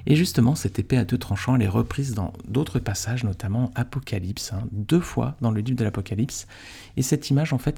Et 0.09 0.15
justement, 0.15 0.55
cette 0.55 0.79
épée 0.79 0.97
à 0.97 1.03
deux 1.03 1.17
tranchants, 1.17 1.57
elle 1.57 1.63
est 1.63 1.67
reprise 1.67 2.13
dans 2.13 2.31
d'autres 2.47 2.79
passages, 2.79 3.25
notamment 3.25 3.71
Apocalypse, 3.75 4.53
hein, 4.53 4.63
deux 4.71 5.01
fois 5.01 5.35
dans 5.41 5.51
le 5.51 5.59
livre 5.59 5.77
de 5.77 5.83
l'Apocalypse. 5.83 6.47
Et 6.95 7.01
cette 7.01 7.29
image, 7.29 7.51
en 7.51 7.57
fait, 7.57 7.77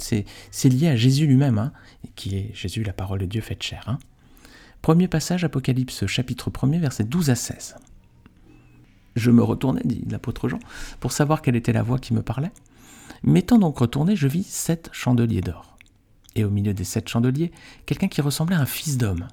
c'est 0.52 0.70
lié 0.70 0.90
à 0.90 0.96
Jésus 0.96 1.26
lui-même, 1.26 1.58
hein, 1.58 1.74
qui 2.16 2.36
est 2.36 2.52
Jésus, 2.54 2.84
la 2.84 2.94
parole 2.94 3.20
de 3.20 3.26
Dieu 3.26 3.42
faite 3.42 3.64
chair. 3.64 3.98
Premier 4.82 5.10
passage, 5.10 5.44
Apocalypse 5.44 6.06
chapitre 6.06 6.50
1er, 6.50 6.80
versets 6.80 7.04
12 7.04 7.30
à 7.30 7.36
16. 7.36 7.76
Je 9.16 9.32
me 9.32 9.44
retournais, 9.44 9.82
dit 9.84 10.06
l'apôtre 10.10 10.48
Jean, 10.48 10.60
pour 11.02 11.12
savoir 11.12 11.42
quelle 11.42 11.58
était 11.58 11.74
la 11.74 11.84
voix 11.84 12.00
qui 12.00 12.14
me 12.14 12.22
parlait. 12.22 12.52
M'étant 13.24 13.60
donc 13.60 13.78
retourné, 13.78 14.16
je 14.16 14.28
vis 14.28 14.48
sept 14.48 14.90
chandeliers 14.94 15.42
d'or. 15.42 15.78
Et 16.36 16.46
au 16.46 16.50
milieu 16.50 16.74
des 16.74 16.86
sept 16.86 17.10
chandeliers, 17.10 17.52
quelqu'un 17.86 18.08
qui 18.08 18.22
ressemblait 18.22 18.56
à 18.56 18.62
un 18.62 18.66
fils 18.66 18.98
d'homme. 18.98 19.28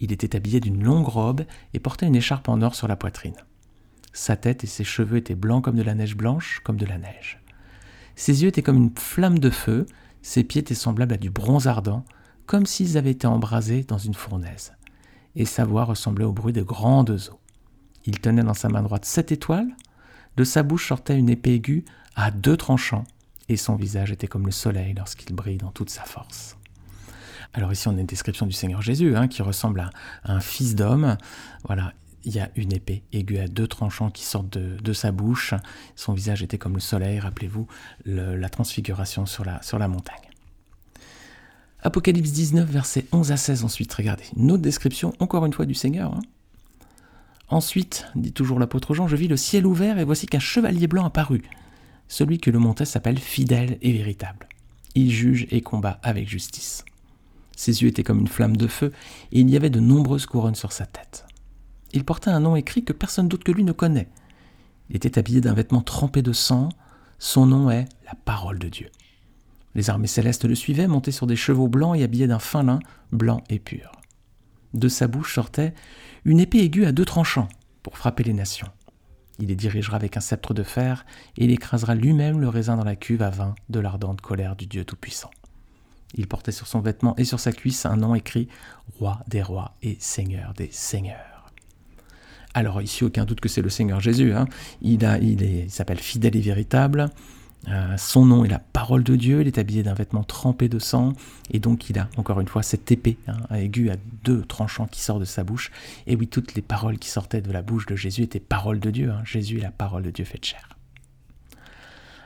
Il 0.00 0.12
était 0.12 0.36
habillé 0.36 0.60
d'une 0.60 0.84
longue 0.84 1.06
robe 1.06 1.44
et 1.72 1.80
portait 1.80 2.06
une 2.06 2.16
écharpe 2.16 2.50
en 2.50 2.60
or 2.60 2.74
sur 2.74 2.86
la 2.86 2.96
poitrine. 2.96 3.36
Sa 4.12 4.36
tête 4.36 4.62
et 4.62 4.66
ses 4.66 4.84
cheveux 4.84 5.16
étaient 5.16 5.34
blancs 5.34 5.64
comme 5.64 5.76
de 5.76 5.82
la 5.82 5.94
neige 5.94 6.16
blanche, 6.16 6.60
comme 6.62 6.76
de 6.76 6.86
la 6.86 6.98
neige. 6.98 7.40
Ses 8.14 8.42
yeux 8.42 8.48
étaient 8.48 8.62
comme 8.62 8.76
une 8.76 8.96
flamme 8.96 9.38
de 9.38 9.50
feu, 9.50 9.86
ses 10.20 10.44
pieds 10.44 10.60
étaient 10.60 10.74
semblables 10.74 11.14
à 11.14 11.18
du 11.18 11.30
bronze 11.30 11.66
ardent, 11.66 12.04
comme 12.46 12.66
s'ils 12.66 12.96
avaient 12.96 13.10
été 13.10 13.26
embrasés 13.26 13.84
dans 13.84 13.98
une 13.98 14.14
fournaise, 14.14 14.72
et 15.34 15.44
sa 15.44 15.64
voix 15.64 15.84
ressemblait 15.84 16.24
au 16.24 16.32
bruit 16.32 16.52
de 16.52 16.62
grandes 16.62 17.10
eaux. 17.30 17.40
Il 18.04 18.20
tenait 18.20 18.44
dans 18.44 18.54
sa 18.54 18.68
main 18.68 18.82
droite 18.82 19.04
sept 19.04 19.32
étoiles, 19.32 19.74
de 20.36 20.44
sa 20.44 20.62
bouche 20.62 20.88
sortait 20.88 21.18
une 21.18 21.28
épée 21.28 21.54
aiguë 21.54 21.84
à 22.14 22.30
deux 22.30 22.56
tranchants, 22.56 23.04
et 23.48 23.56
son 23.56 23.76
visage 23.76 24.12
était 24.12 24.26
comme 24.26 24.46
le 24.46 24.52
soleil 24.52 24.94
lorsqu'il 24.94 25.34
brille 25.34 25.58
dans 25.58 25.70
toute 25.70 25.90
sa 25.90 26.02
force. 26.02 26.56
Alors 27.52 27.72
ici 27.72 27.88
on 27.88 27.96
a 27.96 28.00
une 28.00 28.06
description 28.06 28.46
du 28.46 28.52
Seigneur 28.52 28.82
Jésus, 28.82 29.16
hein, 29.16 29.28
qui 29.28 29.42
ressemble 29.42 29.80
à 29.80 29.90
un 30.24 30.40
fils 30.40 30.74
d'homme. 30.74 31.16
Voilà, 31.64 31.92
il 32.24 32.34
y 32.34 32.40
a 32.40 32.50
une 32.56 32.72
épée 32.72 33.02
aiguë 33.12 33.38
à 33.38 33.48
deux 33.48 33.68
tranchants 33.68 34.10
qui 34.10 34.24
sortent 34.24 34.50
de, 34.50 34.92
sa 34.92 35.12
bouche. 35.12 35.54
Son 35.94 36.12
visage 36.12 36.42
était 36.42 36.58
comme 36.58 36.74
le 36.74 36.80
soleil, 36.80 37.20
rappelez-vous 37.20 37.66
la 38.04 38.48
transfiguration 38.48 39.26
sur 39.26 39.44
la, 39.44 39.62
sur 39.62 39.78
la 39.78 39.88
montagne. 39.88 40.25
Apocalypse 41.82 42.32
19, 42.32 42.68
versets 42.68 43.06
11 43.12 43.32
à 43.32 43.36
16 43.36 43.64
ensuite, 43.64 43.92
regardez. 43.92 44.24
Une 44.36 44.50
autre 44.52 44.62
description, 44.62 45.12
encore 45.20 45.46
une 45.46 45.52
fois, 45.52 45.66
du 45.66 45.74
Seigneur. 45.74 46.14
Hein. 46.14 46.22
Ensuite, 47.48 48.06
dit 48.16 48.32
toujours 48.32 48.58
l'apôtre 48.58 48.94
Jean, 48.94 49.06
je 49.06 49.16
vis 49.16 49.28
le 49.28 49.36
ciel 49.36 49.66
ouvert 49.66 49.98
et 49.98 50.04
voici 50.04 50.26
qu'un 50.26 50.40
chevalier 50.40 50.88
blanc 50.88 51.04
apparut. 51.04 51.42
Celui 52.08 52.38
que 52.38 52.50
le 52.50 52.58
montait 52.58 52.84
s'appelle 52.84 53.18
fidèle 53.18 53.78
et 53.82 53.92
véritable. 53.92 54.48
Il 54.94 55.10
juge 55.10 55.46
et 55.50 55.60
combat 55.60 56.00
avec 56.02 56.28
justice. 56.28 56.84
Ses 57.56 57.82
yeux 57.82 57.88
étaient 57.88 58.02
comme 58.02 58.20
une 58.20 58.28
flamme 58.28 58.56
de 58.56 58.66
feu 58.66 58.92
et 59.32 59.40
il 59.40 59.50
y 59.50 59.56
avait 59.56 59.70
de 59.70 59.80
nombreuses 59.80 60.26
couronnes 60.26 60.54
sur 60.54 60.72
sa 60.72 60.86
tête. 60.86 61.26
Il 61.92 62.04
portait 62.04 62.30
un 62.30 62.40
nom 62.40 62.56
écrit 62.56 62.84
que 62.84 62.92
personne 62.92 63.28
d'autre 63.28 63.44
que 63.44 63.52
lui 63.52 63.64
ne 63.64 63.72
connaît. 63.72 64.08
Il 64.90 64.96
était 64.96 65.18
habillé 65.18 65.40
d'un 65.40 65.54
vêtement 65.54 65.82
trempé 65.82 66.22
de 66.22 66.32
sang. 66.32 66.68
Son 67.18 67.46
nom 67.46 67.70
est 67.70 67.88
la 68.06 68.14
parole 68.14 68.58
de 68.58 68.68
Dieu. 68.68 68.88
Les 69.76 69.90
armées 69.90 70.06
célestes 70.06 70.46
le 70.46 70.54
suivaient, 70.54 70.88
montés 70.88 71.12
sur 71.12 71.26
des 71.26 71.36
chevaux 71.36 71.68
blancs 71.68 71.98
et 71.98 72.02
habillés 72.02 72.26
d'un 72.26 72.38
fin 72.38 72.62
lin 72.62 72.78
blanc 73.12 73.44
et 73.50 73.58
pur. 73.58 73.92
De 74.72 74.88
sa 74.88 75.06
bouche 75.06 75.34
sortait 75.34 75.74
une 76.24 76.40
épée 76.40 76.60
aiguë 76.60 76.86
à 76.86 76.92
deux 76.92 77.04
tranchants 77.04 77.48
pour 77.82 77.98
frapper 77.98 78.24
les 78.24 78.32
nations. 78.32 78.70
Il 79.38 79.48
les 79.48 79.54
dirigera 79.54 79.96
avec 79.96 80.16
un 80.16 80.20
sceptre 80.20 80.54
de 80.54 80.62
fer 80.62 81.04
et 81.36 81.44
il 81.44 81.50
écrasera 81.50 81.94
lui-même 81.94 82.40
le 82.40 82.48
raisin 82.48 82.76
dans 82.78 82.84
la 82.84 82.96
cuve 82.96 83.20
à 83.20 83.28
vin 83.28 83.54
de 83.68 83.78
l'ardente 83.78 84.22
colère 84.22 84.56
du 84.56 84.66
Dieu 84.66 84.86
Tout-Puissant. 84.86 85.30
Il 86.14 86.26
portait 86.26 86.52
sur 86.52 86.66
son 86.66 86.80
vêtement 86.80 87.14
et 87.16 87.24
sur 87.24 87.38
sa 87.38 87.52
cuisse 87.52 87.84
un 87.84 87.96
nom 87.96 88.14
écrit 88.14 88.48
Roi 88.98 89.20
des 89.28 89.42
rois 89.42 89.74
et 89.82 89.98
Seigneur 90.00 90.54
des 90.54 90.70
seigneurs. 90.72 91.52
Alors 92.54 92.80
ici, 92.80 93.04
aucun 93.04 93.26
doute 93.26 93.40
que 93.40 93.50
c'est 93.50 93.60
le 93.60 93.68
Seigneur 93.68 94.00
Jésus. 94.00 94.32
Hein. 94.32 94.46
Il, 94.80 95.04
a, 95.04 95.18
il 95.18 95.70
s'appelle 95.70 95.98
fidèle 95.98 96.34
et 96.34 96.40
véritable. 96.40 97.10
Euh, 97.68 97.96
son 97.96 98.24
nom 98.24 98.44
est 98.44 98.48
la 98.48 98.60
parole 98.60 99.02
de 99.02 99.16
Dieu, 99.16 99.40
il 99.40 99.48
est 99.48 99.58
habillé 99.58 99.82
d'un 99.82 99.94
vêtement 99.94 100.22
trempé 100.22 100.68
de 100.68 100.78
sang, 100.78 101.14
et 101.50 101.58
donc 101.58 101.90
il 101.90 101.98
a 101.98 102.08
encore 102.16 102.40
une 102.40 102.46
fois 102.46 102.62
cette 102.62 102.90
épée 102.92 103.18
hein, 103.26 103.38
aiguë 103.56 103.90
à 103.90 103.96
deux 104.22 104.42
tranchants 104.42 104.86
qui 104.86 105.00
sort 105.00 105.18
de 105.18 105.24
sa 105.24 105.42
bouche. 105.42 105.72
Et 106.06 106.14
oui, 106.14 106.28
toutes 106.28 106.54
les 106.54 106.62
paroles 106.62 106.98
qui 106.98 107.08
sortaient 107.08 107.40
de 107.40 107.52
la 107.52 107.62
bouche 107.62 107.86
de 107.86 107.96
Jésus 107.96 108.22
étaient 108.22 108.40
paroles 108.40 108.78
de 108.78 108.90
Dieu. 108.90 109.10
Hein. 109.10 109.22
Jésus 109.24 109.58
est 109.58 109.62
la 109.62 109.72
parole 109.72 110.04
de 110.04 110.10
Dieu 110.10 110.24
faite 110.24 110.44
chair. 110.44 110.68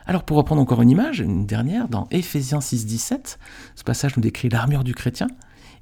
Alors 0.05 0.23
pour 0.23 0.37
reprendre 0.37 0.61
encore 0.61 0.81
une 0.81 0.89
image, 0.89 1.19
une 1.19 1.45
dernière, 1.45 1.87
dans 1.87 2.07
Éphésiens 2.11 2.61
6, 2.61 2.85
17, 2.85 3.39
ce 3.75 3.83
passage 3.83 4.15
nous 4.17 4.21
décrit 4.21 4.49
l'armure 4.49 4.83
du 4.83 4.93
chrétien, 4.93 5.27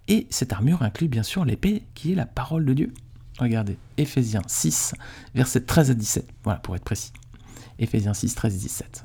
et 0.08 0.28
cette 0.30 0.54
armure 0.54 0.84
inclut 0.84 1.08
bien 1.08 1.24
sûr 1.24 1.46
l'épée 1.46 1.84
qui 1.96 2.14
est 2.14 2.16
la 2.16 2.26
parole 2.26 2.66
de 2.66 2.74
Dieu. 2.74 2.94
Regardez, 3.40 3.78
Éphésiens 3.98 4.42
6, 4.46 4.94
versets 5.36 5.62
13 5.62 5.92
à 5.92 5.94
17, 5.94 6.30
voilà 6.44 6.60
pour 6.60 6.76
être 6.76 6.84
précis. 6.84 7.14
Éphésiens 7.78 8.14
6, 8.14 8.36
13 8.36 8.58
17. 8.58 9.04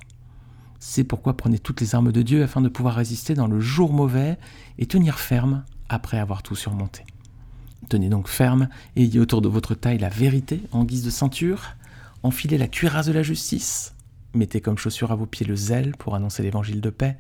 C'est 0.86 1.02
pourquoi 1.02 1.34
prenez 1.34 1.58
toutes 1.58 1.80
les 1.80 1.94
armes 1.94 2.12
de 2.12 2.20
Dieu 2.20 2.42
afin 2.42 2.60
de 2.60 2.68
pouvoir 2.68 2.96
résister 2.96 3.32
dans 3.32 3.46
le 3.46 3.58
jour 3.58 3.90
mauvais 3.90 4.36
et 4.78 4.84
tenir 4.84 5.18
ferme 5.18 5.64
après 5.88 6.18
avoir 6.18 6.42
tout 6.42 6.54
surmonté. 6.54 7.06
Tenez 7.88 8.10
donc 8.10 8.28
ferme 8.28 8.68
et 8.94 9.04
ayez 9.04 9.18
autour 9.18 9.40
de 9.40 9.48
votre 9.48 9.74
taille 9.74 9.96
la 9.96 10.10
vérité 10.10 10.60
en 10.72 10.84
guise 10.84 11.02
de 11.02 11.08
ceinture, 11.08 11.74
enfilez 12.22 12.58
la 12.58 12.68
cuirasse 12.68 13.06
de 13.06 13.12
la 13.12 13.22
justice, 13.22 13.94
mettez 14.34 14.60
comme 14.60 14.76
chaussure 14.76 15.10
à 15.10 15.14
vos 15.14 15.24
pieds 15.24 15.46
le 15.46 15.56
zèle 15.56 15.96
pour 15.96 16.16
annoncer 16.16 16.42
l'évangile 16.42 16.82
de 16.82 16.90
paix, 16.90 17.16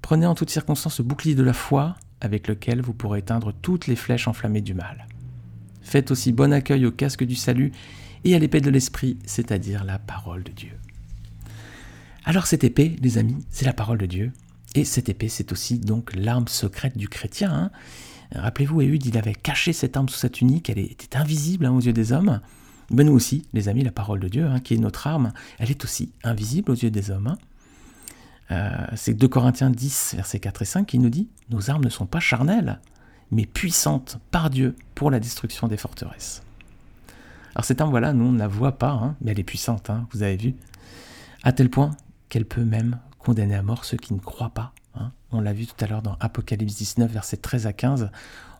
prenez 0.00 0.24
en 0.24 0.34
toutes 0.34 0.50
circonstances 0.50 1.00
le 1.00 1.04
bouclier 1.04 1.34
de 1.34 1.42
la 1.42 1.52
foi 1.52 1.96
avec 2.22 2.48
lequel 2.48 2.80
vous 2.80 2.94
pourrez 2.94 3.18
éteindre 3.18 3.52
toutes 3.52 3.88
les 3.88 3.96
flèches 3.96 4.26
enflammées 4.26 4.62
du 4.62 4.72
mal. 4.72 5.06
Faites 5.82 6.10
aussi 6.10 6.32
bon 6.32 6.50
accueil 6.50 6.86
au 6.86 6.90
casque 6.90 7.24
du 7.24 7.34
salut 7.34 7.72
et 8.24 8.34
à 8.34 8.38
l'épée 8.38 8.62
de 8.62 8.70
l'esprit, 8.70 9.18
c'est-à-dire 9.26 9.84
la 9.84 9.98
parole 9.98 10.44
de 10.44 10.52
Dieu. 10.52 10.72
Alors 12.30 12.46
cette 12.46 12.62
épée, 12.62 12.94
les 13.02 13.18
amis, 13.18 13.44
c'est 13.50 13.64
la 13.64 13.72
parole 13.72 13.98
de 13.98 14.06
Dieu. 14.06 14.32
Et 14.76 14.84
cette 14.84 15.08
épée, 15.08 15.28
c'est 15.28 15.50
aussi 15.50 15.80
donc 15.80 16.14
l'arme 16.14 16.46
secrète 16.46 16.96
du 16.96 17.08
chrétien. 17.08 17.52
Hein. 17.52 17.70
Rappelez-vous, 18.36 18.82
Éhude, 18.82 19.04
il 19.04 19.18
avait 19.18 19.34
caché 19.34 19.72
cette 19.72 19.96
arme 19.96 20.08
sous 20.08 20.20
sa 20.20 20.28
tunique, 20.28 20.70
elle 20.70 20.78
était 20.78 21.16
invisible 21.16 21.66
hein, 21.66 21.72
aux 21.72 21.80
yeux 21.80 21.92
des 21.92 22.12
hommes. 22.12 22.38
Mais 22.92 23.02
nous 23.02 23.14
aussi, 23.14 23.48
les 23.52 23.68
amis, 23.68 23.82
la 23.82 23.90
parole 23.90 24.20
de 24.20 24.28
Dieu, 24.28 24.46
hein, 24.46 24.60
qui 24.60 24.74
est 24.74 24.78
notre 24.78 25.08
arme, 25.08 25.32
elle 25.58 25.72
est 25.72 25.82
aussi 25.82 26.12
invisible 26.22 26.70
aux 26.70 26.76
yeux 26.76 26.92
des 26.92 27.10
hommes. 27.10 27.34
Euh, 28.52 28.86
c'est 28.94 29.14
2 29.14 29.26
Corinthiens 29.26 29.70
10, 29.70 30.14
versets 30.14 30.38
4 30.38 30.62
et 30.62 30.66
5 30.66 30.86
qui 30.86 31.00
nous 31.00 31.10
dit 31.10 31.28
Nos 31.48 31.68
armes 31.68 31.82
ne 31.82 31.90
sont 31.90 32.06
pas 32.06 32.20
charnelles, 32.20 32.78
mais 33.32 33.44
puissantes 33.44 34.20
par 34.30 34.50
Dieu 34.50 34.76
pour 34.94 35.10
la 35.10 35.18
destruction 35.18 35.66
des 35.66 35.76
forteresses. 35.76 36.44
Alors 37.56 37.64
cette 37.64 37.80
arme, 37.80 37.90
voilà, 37.90 38.12
nous 38.12 38.26
on 38.26 38.32
ne 38.32 38.38
la 38.38 38.46
voit 38.46 38.78
pas, 38.78 39.16
mais 39.20 39.32
elle 39.32 39.40
est 39.40 39.42
puissante, 39.42 39.90
vous 40.12 40.22
avez 40.22 40.36
vu, 40.36 40.54
à 41.42 41.50
tel 41.50 41.70
point 41.70 41.90
qu'elle 42.30 42.46
peut 42.46 42.64
même 42.64 42.98
condamner 43.18 43.54
à 43.54 43.62
mort 43.62 43.84
ceux 43.84 43.98
qui 43.98 44.14
ne 44.14 44.20
croient 44.20 44.54
pas. 44.54 44.72
Hein. 44.94 45.12
On 45.30 45.42
l'a 45.42 45.52
vu 45.52 45.66
tout 45.66 45.84
à 45.84 45.86
l'heure 45.86 46.00
dans 46.00 46.16
Apocalypse 46.20 46.76
19, 46.76 47.12
versets 47.12 47.36
13 47.36 47.66
à 47.66 47.74
15. 47.74 48.10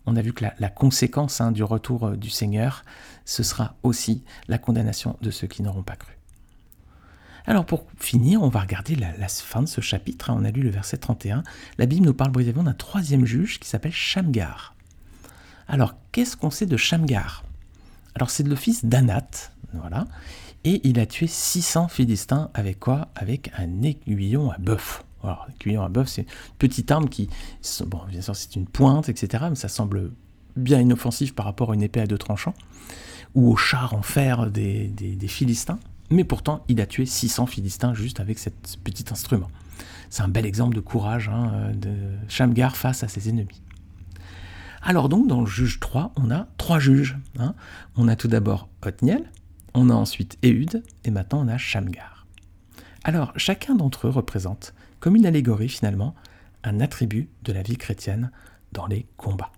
On 0.06 0.16
a 0.16 0.22
vu 0.22 0.32
que 0.32 0.44
la, 0.58 0.68
conséquence 0.68 1.40
du 1.52 1.62
retour 1.62 2.08
euh, 2.08 2.16
du 2.16 2.30
Seigneur, 2.30 2.84
ce 3.24 3.42
sera 3.42 3.76
aussi 3.82 4.22
la 4.48 4.58
condamnation 4.58 5.16
de 5.22 5.30
ceux 5.30 5.46
qui 5.46 5.62
n'auront 5.62 5.82
pas 5.82 5.96
cru. 5.96 6.16
Alors 7.46 7.64
pour 7.64 7.86
finir, 7.98 8.42
on 8.42 8.48
va 8.48 8.60
regarder 8.60 8.96
la, 8.96 9.28
fin 9.28 9.62
de 9.62 9.68
ce 9.68 9.80
chapitre. 9.80 10.30
On 10.30 10.44
a 10.44 10.50
lu 10.50 10.62
le 10.62 10.70
verset 10.70 10.98
31. 10.98 11.42
La 11.78 11.86
Bible 11.86 12.04
nous 12.04 12.14
parle 12.14 12.30
brièvement 12.30 12.62
d'un 12.62 12.74
troisième 12.74 13.24
juge 13.24 13.58
qui 13.58 13.68
s'appelle 13.68 13.92
Shamgar. 13.92 14.74
Alors 15.68 15.94
qu'est-ce 16.12 16.36
qu'on 16.36 16.50
sait 16.50 16.66
de 16.66 16.76
Shamgar? 16.76 17.44
Alors 18.14 18.30
c'est 18.30 18.42
le 18.42 18.56
fils 18.56 18.84
d'Anat, 18.84 19.52
voilà, 19.72 20.06
et 20.64 20.80
il 20.86 20.98
a 21.00 21.06
tué 21.06 21.26
600 21.26 21.88
Philistins 21.88 22.50
avec 22.54 22.80
quoi? 22.80 23.08
Avec 23.14 23.50
un 23.56 23.82
aiguillon 23.82 24.50
à 24.50 24.58
bœuf. 24.58 25.04
Alors, 25.22 25.46
aiguillon 25.54 25.82
à 25.82 25.88
bœuf, 25.88 26.08
c'est 26.08 26.22
une 26.22 26.28
petite 26.58 26.90
arme 26.90 27.08
qui, 27.08 27.28
bon, 27.86 28.00
bien 28.08 28.20
sûr, 28.20 28.36
c'est 28.36 28.56
une 28.56 28.66
pointe, 28.66 29.08
etc., 29.08 29.44
mais 29.50 29.56
ça 29.56 29.68
semble 29.68 30.12
bien 30.56 30.80
inoffensif 30.80 31.34
par 31.34 31.46
rapport 31.46 31.72
à 31.72 31.74
une 31.74 31.82
épée 31.82 32.00
à 32.00 32.06
deux 32.06 32.18
tranchants, 32.18 32.54
ou 33.34 33.50
au 33.50 33.56
char 33.56 33.94
en 33.94 34.02
fer 34.02 34.50
des, 34.50 34.92
Philistins, 35.28 35.78
mais 36.10 36.24
pourtant, 36.24 36.64
il 36.68 36.80
a 36.80 36.86
tué 36.86 37.06
600 37.06 37.46
Philistins 37.46 37.94
juste 37.94 38.20
avec 38.20 38.38
ce 38.38 38.50
petit 38.82 39.04
instrument. 39.10 39.48
C'est 40.08 40.22
un 40.22 40.28
bel 40.28 40.44
exemple 40.44 40.74
de 40.74 40.80
courage 40.80 41.28
hein, 41.28 41.70
de 41.74 41.94
Shamgar 42.28 42.76
face 42.76 43.04
à 43.04 43.08
ses 43.08 43.28
ennemis. 43.28 43.62
Alors 44.82 45.08
donc, 45.08 45.28
dans 45.28 45.40
le 45.40 45.46
juge 45.46 45.78
3, 45.78 46.12
on 46.16 46.30
a 46.30 46.46
trois 46.56 46.78
juges. 46.78 47.18
Hein. 47.38 47.54
On 47.96 48.08
a 48.08 48.16
tout 48.16 48.28
d'abord 48.28 48.68
Othniel, 48.84 49.30
on 49.74 49.90
a 49.90 49.94
ensuite 49.94 50.38
Ehud, 50.42 50.82
et 51.04 51.10
maintenant 51.10 51.44
on 51.44 51.48
a 51.48 51.58
Shamgar. 51.58 52.26
Alors, 53.04 53.32
chacun 53.36 53.74
d'entre 53.74 54.08
eux 54.08 54.10
représente, 54.10 54.74
comme 54.98 55.16
une 55.16 55.26
allégorie 55.26 55.68
finalement, 55.68 56.14
un 56.64 56.80
attribut 56.80 57.28
de 57.42 57.52
la 57.52 57.62
vie 57.62 57.76
chrétienne 57.76 58.30
dans 58.72 58.86
les 58.86 59.06
combats. 59.16 59.52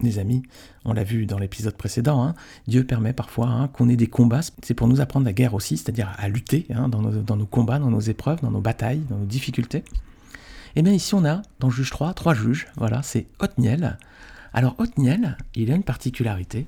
Les 0.00 0.18
amis, 0.18 0.42
on 0.84 0.92
l'a 0.92 1.04
vu 1.04 1.24
dans 1.24 1.38
l'épisode 1.38 1.76
précédent, 1.76 2.22
hein, 2.22 2.34
Dieu 2.68 2.84
permet 2.84 3.14
parfois 3.14 3.48
hein, 3.48 3.68
qu'on 3.68 3.88
ait 3.88 3.96
des 3.96 4.06
combats, 4.06 4.42
c'est 4.62 4.74
pour 4.74 4.88
nous 4.88 5.00
apprendre 5.00 5.24
la 5.24 5.32
guerre 5.32 5.54
aussi, 5.54 5.78
c'est-à-dire 5.78 6.14
à 6.18 6.28
lutter 6.28 6.66
dans, 6.68 7.00
nos, 7.00 7.22
dans, 7.22 7.36
nos, 7.36 7.46
combats, 7.46 7.78
dans 7.78 7.90
nos 7.90 8.00
épreuves, 8.00 8.40
dans 8.42 8.50
nos 8.50 8.60
batailles, 8.60 9.00
dans 9.08 9.16
nos 9.16 9.24
difficultés. 9.24 9.78
Et 9.78 10.80
eh 10.80 10.82
bien 10.82 10.92
ici 10.92 11.14
on 11.14 11.24
a, 11.24 11.40
dans 11.58 11.70
juge 11.70 11.88
3, 11.88 12.12
trois 12.12 12.34
juges, 12.34 12.66
voilà, 12.76 13.02
c'est 13.02 13.26
Othniel, 13.38 13.96
alors 14.52 14.74
Othniel, 14.78 15.36
il 15.54 15.70
a 15.70 15.74
une 15.74 15.82
particularité, 15.82 16.66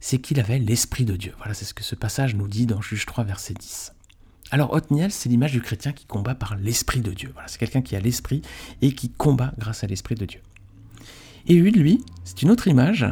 c'est 0.00 0.18
qu'il 0.18 0.40
avait 0.40 0.58
l'Esprit 0.58 1.04
de 1.04 1.16
Dieu. 1.16 1.34
Voilà, 1.38 1.54
c'est 1.54 1.64
ce 1.64 1.74
que 1.74 1.82
ce 1.82 1.94
passage 1.94 2.34
nous 2.34 2.48
dit 2.48 2.66
dans 2.66 2.80
Juge 2.80 3.06
3, 3.06 3.24
verset 3.24 3.54
10. 3.54 3.92
Alors 4.50 4.72
Othniel, 4.72 5.12
c'est 5.12 5.28
l'image 5.28 5.52
du 5.52 5.60
chrétien 5.60 5.92
qui 5.92 6.06
combat 6.06 6.34
par 6.34 6.56
l'Esprit 6.56 7.00
de 7.00 7.12
Dieu. 7.12 7.30
Voilà, 7.34 7.48
c'est 7.48 7.58
quelqu'un 7.58 7.82
qui 7.82 7.96
a 7.96 8.00
l'Esprit 8.00 8.42
et 8.80 8.92
qui 8.92 9.10
combat 9.10 9.52
grâce 9.58 9.84
à 9.84 9.86
l'Esprit 9.86 10.14
de 10.14 10.24
Dieu. 10.24 10.40
Et 11.46 11.54
lui, 11.54 12.04
c'est 12.24 12.42
une 12.42 12.50
autre 12.50 12.68
image. 12.68 13.06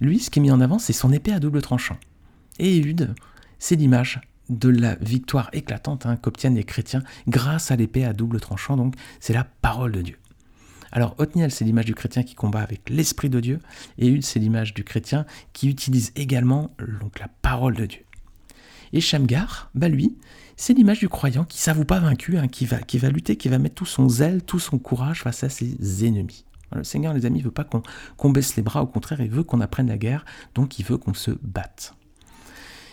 Lui, 0.00 0.18
ce 0.18 0.30
qui 0.30 0.38
est 0.38 0.42
mis 0.42 0.50
en 0.50 0.60
avant, 0.60 0.78
c'est 0.78 0.92
son 0.92 1.12
épée 1.12 1.32
à 1.32 1.40
double 1.40 1.62
tranchant. 1.62 1.98
Et 2.58 2.76
Ehud, 2.76 3.14
c'est 3.58 3.76
l'image 3.76 4.20
de 4.48 4.68
la 4.68 4.96
victoire 4.96 5.48
éclatante 5.52 6.06
hein, 6.06 6.16
qu'obtiennent 6.16 6.56
les 6.56 6.64
chrétiens 6.64 7.02
grâce 7.28 7.70
à 7.70 7.76
l'épée 7.76 8.04
à 8.04 8.12
double 8.12 8.40
tranchant. 8.40 8.76
Donc, 8.76 8.94
c'est 9.20 9.32
la 9.32 9.44
parole 9.44 9.92
de 9.92 10.02
Dieu. 10.02 10.18
Alors 10.92 11.14
Othniel, 11.18 11.50
c'est 11.50 11.64
l'image 11.64 11.84
du 11.84 11.94
chrétien 11.94 12.22
qui 12.22 12.34
combat 12.34 12.60
avec 12.60 12.90
l'Esprit 12.90 13.30
de 13.30 13.40
Dieu, 13.40 13.60
et 13.98 14.08
Hud, 14.08 14.24
c'est 14.24 14.40
l'image 14.40 14.74
du 14.74 14.84
chrétien 14.84 15.24
qui 15.52 15.68
utilise 15.68 16.12
également 16.16 16.70
donc, 17.00 17.18
la 17.20 17.28
parole 17.42 17.76
de 17.76 17.86
Dieu. 17.86 18.00
Et 18.92 19.00
Shamgar, 19.00 19.70
bah 19.74 19.88
lui, 19.88 20.16
c'est 20.56 20.74
l'image 20.74 20.98
du 20.98 21.08
croyant 21.08 21.44
qui 21.44 21.58
s'avoue 21.58 21.84
pas 21.84 22.00
vaincu, 22.00 22.36
hein, 22.36 22.48
qui, 22.48 22.66
va, 22.66 22.78
qui 22.78 22.98
va 22.98 23.08
lutter, 23.08 23.36
qui 23.36 23.48
va 23.48 23.58
mettre 23.58 23.76
tout 23.76 23.86
son 23.86 24.08
zèle, 24.08 24.42
tout 24.42 24.58
son 24.58 24.78
courage 24.78 25.22
face 25.22 25.44
à 25.44 25.48
ses 25.48 26.04
ennemis. 26.04 26.44
Le 26.74 26.84
Seigneur, 26.84 27.14
les 27.14 27.26
amis, 27.26 27.38
ne 27.38 27.44
veut 27.44 27.50
pas 27.50 27.66
qu'on 28.16 28.30
baisse 28.30 28.56
les 28.56 28.62
bras, 28.62 28.82
au 28.82 28.86
contraire, 28.86 29.20
il 29.20 29.30
veut 29.30 29.42
qu'on 29.42 29.60
apprenne 29.60 29.88
la 29.88 29.98
guerre, 29.98 30.24
donc 30.54 30.78
il 30.78 30.84
veut 30.84 30.98
qu'on 30.98 31.14
se 31.14 31.32
batte. 31.42 31.94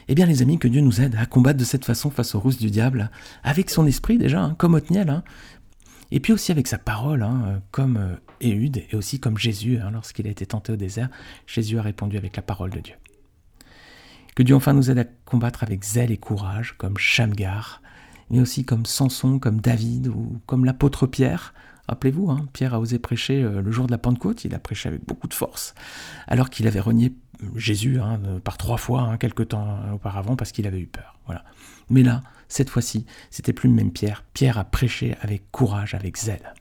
Eh 0.07 0.15
bien, 0.15 0.25
les 0.25 0.41
amis, 0.41 0.57
que 0.57 0.67
Dieu 0.67 0.81
nous 0.81 1.01
aide 1.01 1.15
à 1.19 1.25
combattre 1.25 1.59
de 1.59 1.65
cette 1.65 1.83
façon 1.83 2.09
face 2.09 2.33
aux 2.33 2.39
rousses 2.39 2.57
du 2.57 2.71
diable, 2.71 3.11
avec 3.43 3.69
son 3.69 3.85
esprit 3.85 4.17
déjà, 4.17 4.41
hein, 4.41 4.55
comme 4.57 4.73
Othniel, 4.73 5.09
hein, 5.09 5.23
et 6.11 6.19
puis 6.19 6.33
aussi 6.33 6.51
avec 6.51 6.67
sa 6.67 6.77
parole, 6.77 7.23
hein, 7.23 7.43
euh, 7.47 7.59
comme 7.71 7.97
euh, 7.97 8.15
Éhude 8.39 8.83
et 8.89 8.95
aussi 8.95 9.19
comme 9.19 9.37
Jésus, 9.37 9.79
hein, 9.79 9.91
lorsqu'il 9.91 10.27
a 10.27 10.29
été 10.29 10.45
tenté 10.45 10.71
au 10.71 10.75
désert, 10.75 11.09
Jésus 11.45 11.77
a 11.77 11.81
répondu 11.81 12.17
avec 12.17 12.35
la 12.35 12.41
parole 12.41 12.69
de 12.69 12.79
Dieu. 12.79 12.95
Que 14.35 14.43
Dieu 14.43 14.55
enfin 14.55 14.73
nous 14.73 14.91
aide 14.91 14.99
à 14.99 15.05
combattre 15.25 15.63
avec 15.63 15.83
zèle 15.83 16.11
et 16.11 16.17
courage, 16.17 16.75
comme 16.77 16.97
Shamgar, 16.97 17.81
mais 18.29 18.39
aussi 18.39 18.65
comme 18.65 18.85
Samson, 18.85 19.39
comme 19.39 19.59
David 19.59 20.07
ou 20.07 20.39
comme 20.45 20.65
l'apôtre 20.65 21.07
Pierre. 21.07 21.53
Rappelez-vous, 21.87 22.29
hein, 22.29 22.47
Pierre 22.53 22.73
a 22.73 22.79
osé 22.79 22.99
prêcher 22.99 23.41
euh, 23.41 23.61
le 23.61 23.71
jour 23.71 23.87
de 23.87 23.91
la 23.91 23.97
Pentecôte, 23.97 24.45
il 24.45 24.53
a 24.53 24.59
prêché 24.59 24.89
avec 24.89 25.05
beaucoup 25.05 25.27
de 25.27 25.33
force, 25.33 25.73
alors 26.27 26.49
qu'il 26.49 26.67
avait 26.67 26.79
renié 26.79 27.13
Jésus 27.55 27.99
par 28.43 28.57
trois 28.57 28.77
fois, 28.77 29.15
quelque 29.19 29.43
temps 29.43 29.77
auparavant, 29.93 30.35
parce 30.35 30.51
qu'il 30.51 30.65
avait 30.65 30.79
eu 30.79 30.87
peur. 30.87 31.19
Voilà. 31.27 31.43
Mais 31.91 32.01
là, 32.01 32.23
cette 32.49 32.69
fois-ci, 32.69 33.05
c'était 33.29 33.53
plus 33.53 33.69
le 33.69 33.75
même 33.75 33.91
Pierre. 33.91 34.23
Pierre 34.33 34.57
a 34.57 34.65
prêché 34.65 35.15
avec 35.21 35.51
courage, 35.51 35.93
avec 35.93 36.17
zèle. 36.17 36.53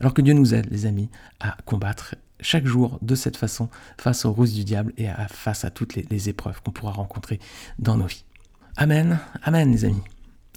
Alors 0.00 0.14
que 0.14 0.22
Dieu 0.22 0.34
nous 0.34 0.54
aide, 0.54 0.68
les 0.70 0.86
amis, 0.86 1.10
à 1.40 1.56
combattre 1.64 2.16
chaque 2.40 2.66
jour 2.66 2.98
de 3.02 3.14
cette 3.14 3.36
façon 3.36 3.68
face 3.98 4.24
aux 4.24 4.32
ruses 4.32 4.54
du 4.54 4.64
diable 4.64 4.92
et 4.98 5.08
face 5.28 5.64
à 5.64 5.70
toutes 5.70 5.94
les, 5.94 6.28
épreuves 6.28 6.60
qu'on 6.62 6.72
pourra 6.72 6.92
rencontrer 6.92 7.40
dans 7.78 7.96
nos 7.96 8.06
vies. 8.06 8.24
Amen, 8.76 9.18
amen 9.42 9.70
les 9.70 9.84
amis. 9.84 10.02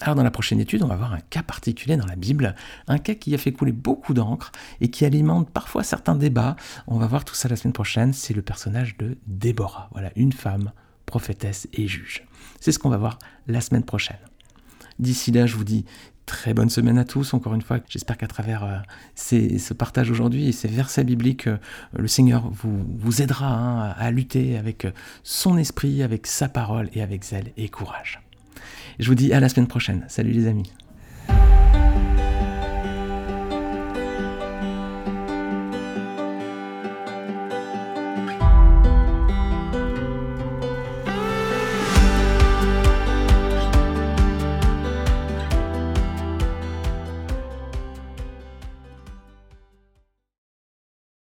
Alors 0.01 0.15
dans 0.15 0.23
la 0.23 0.32
prochaine 0.32 0.60
étude, 0.60 0.84
on 0.84 0.88
va 0.88 0.95
voir 0.95 1.13
un 1.13 1.19
cas 1.19 1.41
particulier 1.41 1.97
dans 1.97 2.06
la 2.06 2.15
Bible, 2.15 2.56
un 2.88 2.99
cas 2.99 3.15
qui 3.15 3.34
a 3.34 3.38
fait 3.38 3.51
couler 3.51 3.71
beaucoup 3.71 4.13
d'encre 4.13 4.51
et 4.80 4.89
qui 4.89 5.06
alimente 5.06 5.49
parfois 5.49 5.84
certains 5.84 6.15
débats. 6.15 6.56
On 6.86 6.99
va 6.99 7.08
voir 7.08 7.25
tout 7.25 7.34
ça 7.34 7.47
la 7.47 7.56
semaine 7.56 7.73
prochaine, 7.73 8.13
c'est 8.13 8.36
le 8.36 8.43
personnage 8.43 8.97
de 8.97 9.17
Déborah. 9.25 9.89
Voilà, 9.93 10.12
une 10.15 10.34
femme, 10.34 10.71
prophétesse 11.06 11.67
et 11.73 11.88
juge. 11.88 12.27
C'est 12.60 12.71
ce 12.71 12.77
qu'on 12.77 12.89
va 12.89 12.97
voir 12.97 13.17
la 13.47 13.62
semaine 13.62 13.84
prochaine. 13.84 14.17
D'ici 15.00 15.32
là, 15.32 15.46
je 15.46 15.56
vous 15.56 15.64
dis 15.64 15.86
très 16.28 16.54
bonne 16.54 16.70
semaine 16.70 17.00
à 17.00 17.06
tous. 17.06 17.34
Encore 17.34 17.56
une 17.56 17.64
fois, 17.64 17.80
j'espère 17.90 18.18
qu'à 18.18 18.28
travers 18.28 18.64
euh, 18.64 18.78
ce 19.16 19.74
partage 19.74 20.12
aujourd'hui 20.12 20.48
et 20.48 20.52
ces 20.52 20.68
versets 20.68 21.04
bibliques, 21.04 21.48
euh, 21.48 21.58
le 21.98 22.08
Seigneur 22.08 22.50
vous, 22.52 22.86
vous 23.00 23.22
aidera 23.24 23.48
hein, 23.48 23.96
à 23.98 24.12
lutter 24.12 24.58
avec 24.58 24.86
euh, 24.86 24.92
son 25.24 25.58
esprit, 25.58 26.04
avec 26.04 26.28
sa 26.28 26.50
parole 26.50 26.90
et 26.94 27.02
avec 27.02 27.24
zèle 27.24 27.52
et 27.58 27.70
courage. 27.70 28.22
Je 29.00 29.08
vous 29.08 29.16
dis 29.16 29.34
à 29.34 29.40
la 29.40 29.50
semaine 29.50 29.68
prochaine. 29.68 30.06
Salut 30.08 30.32
les 30.32 30.48
amis. 30.48 30.72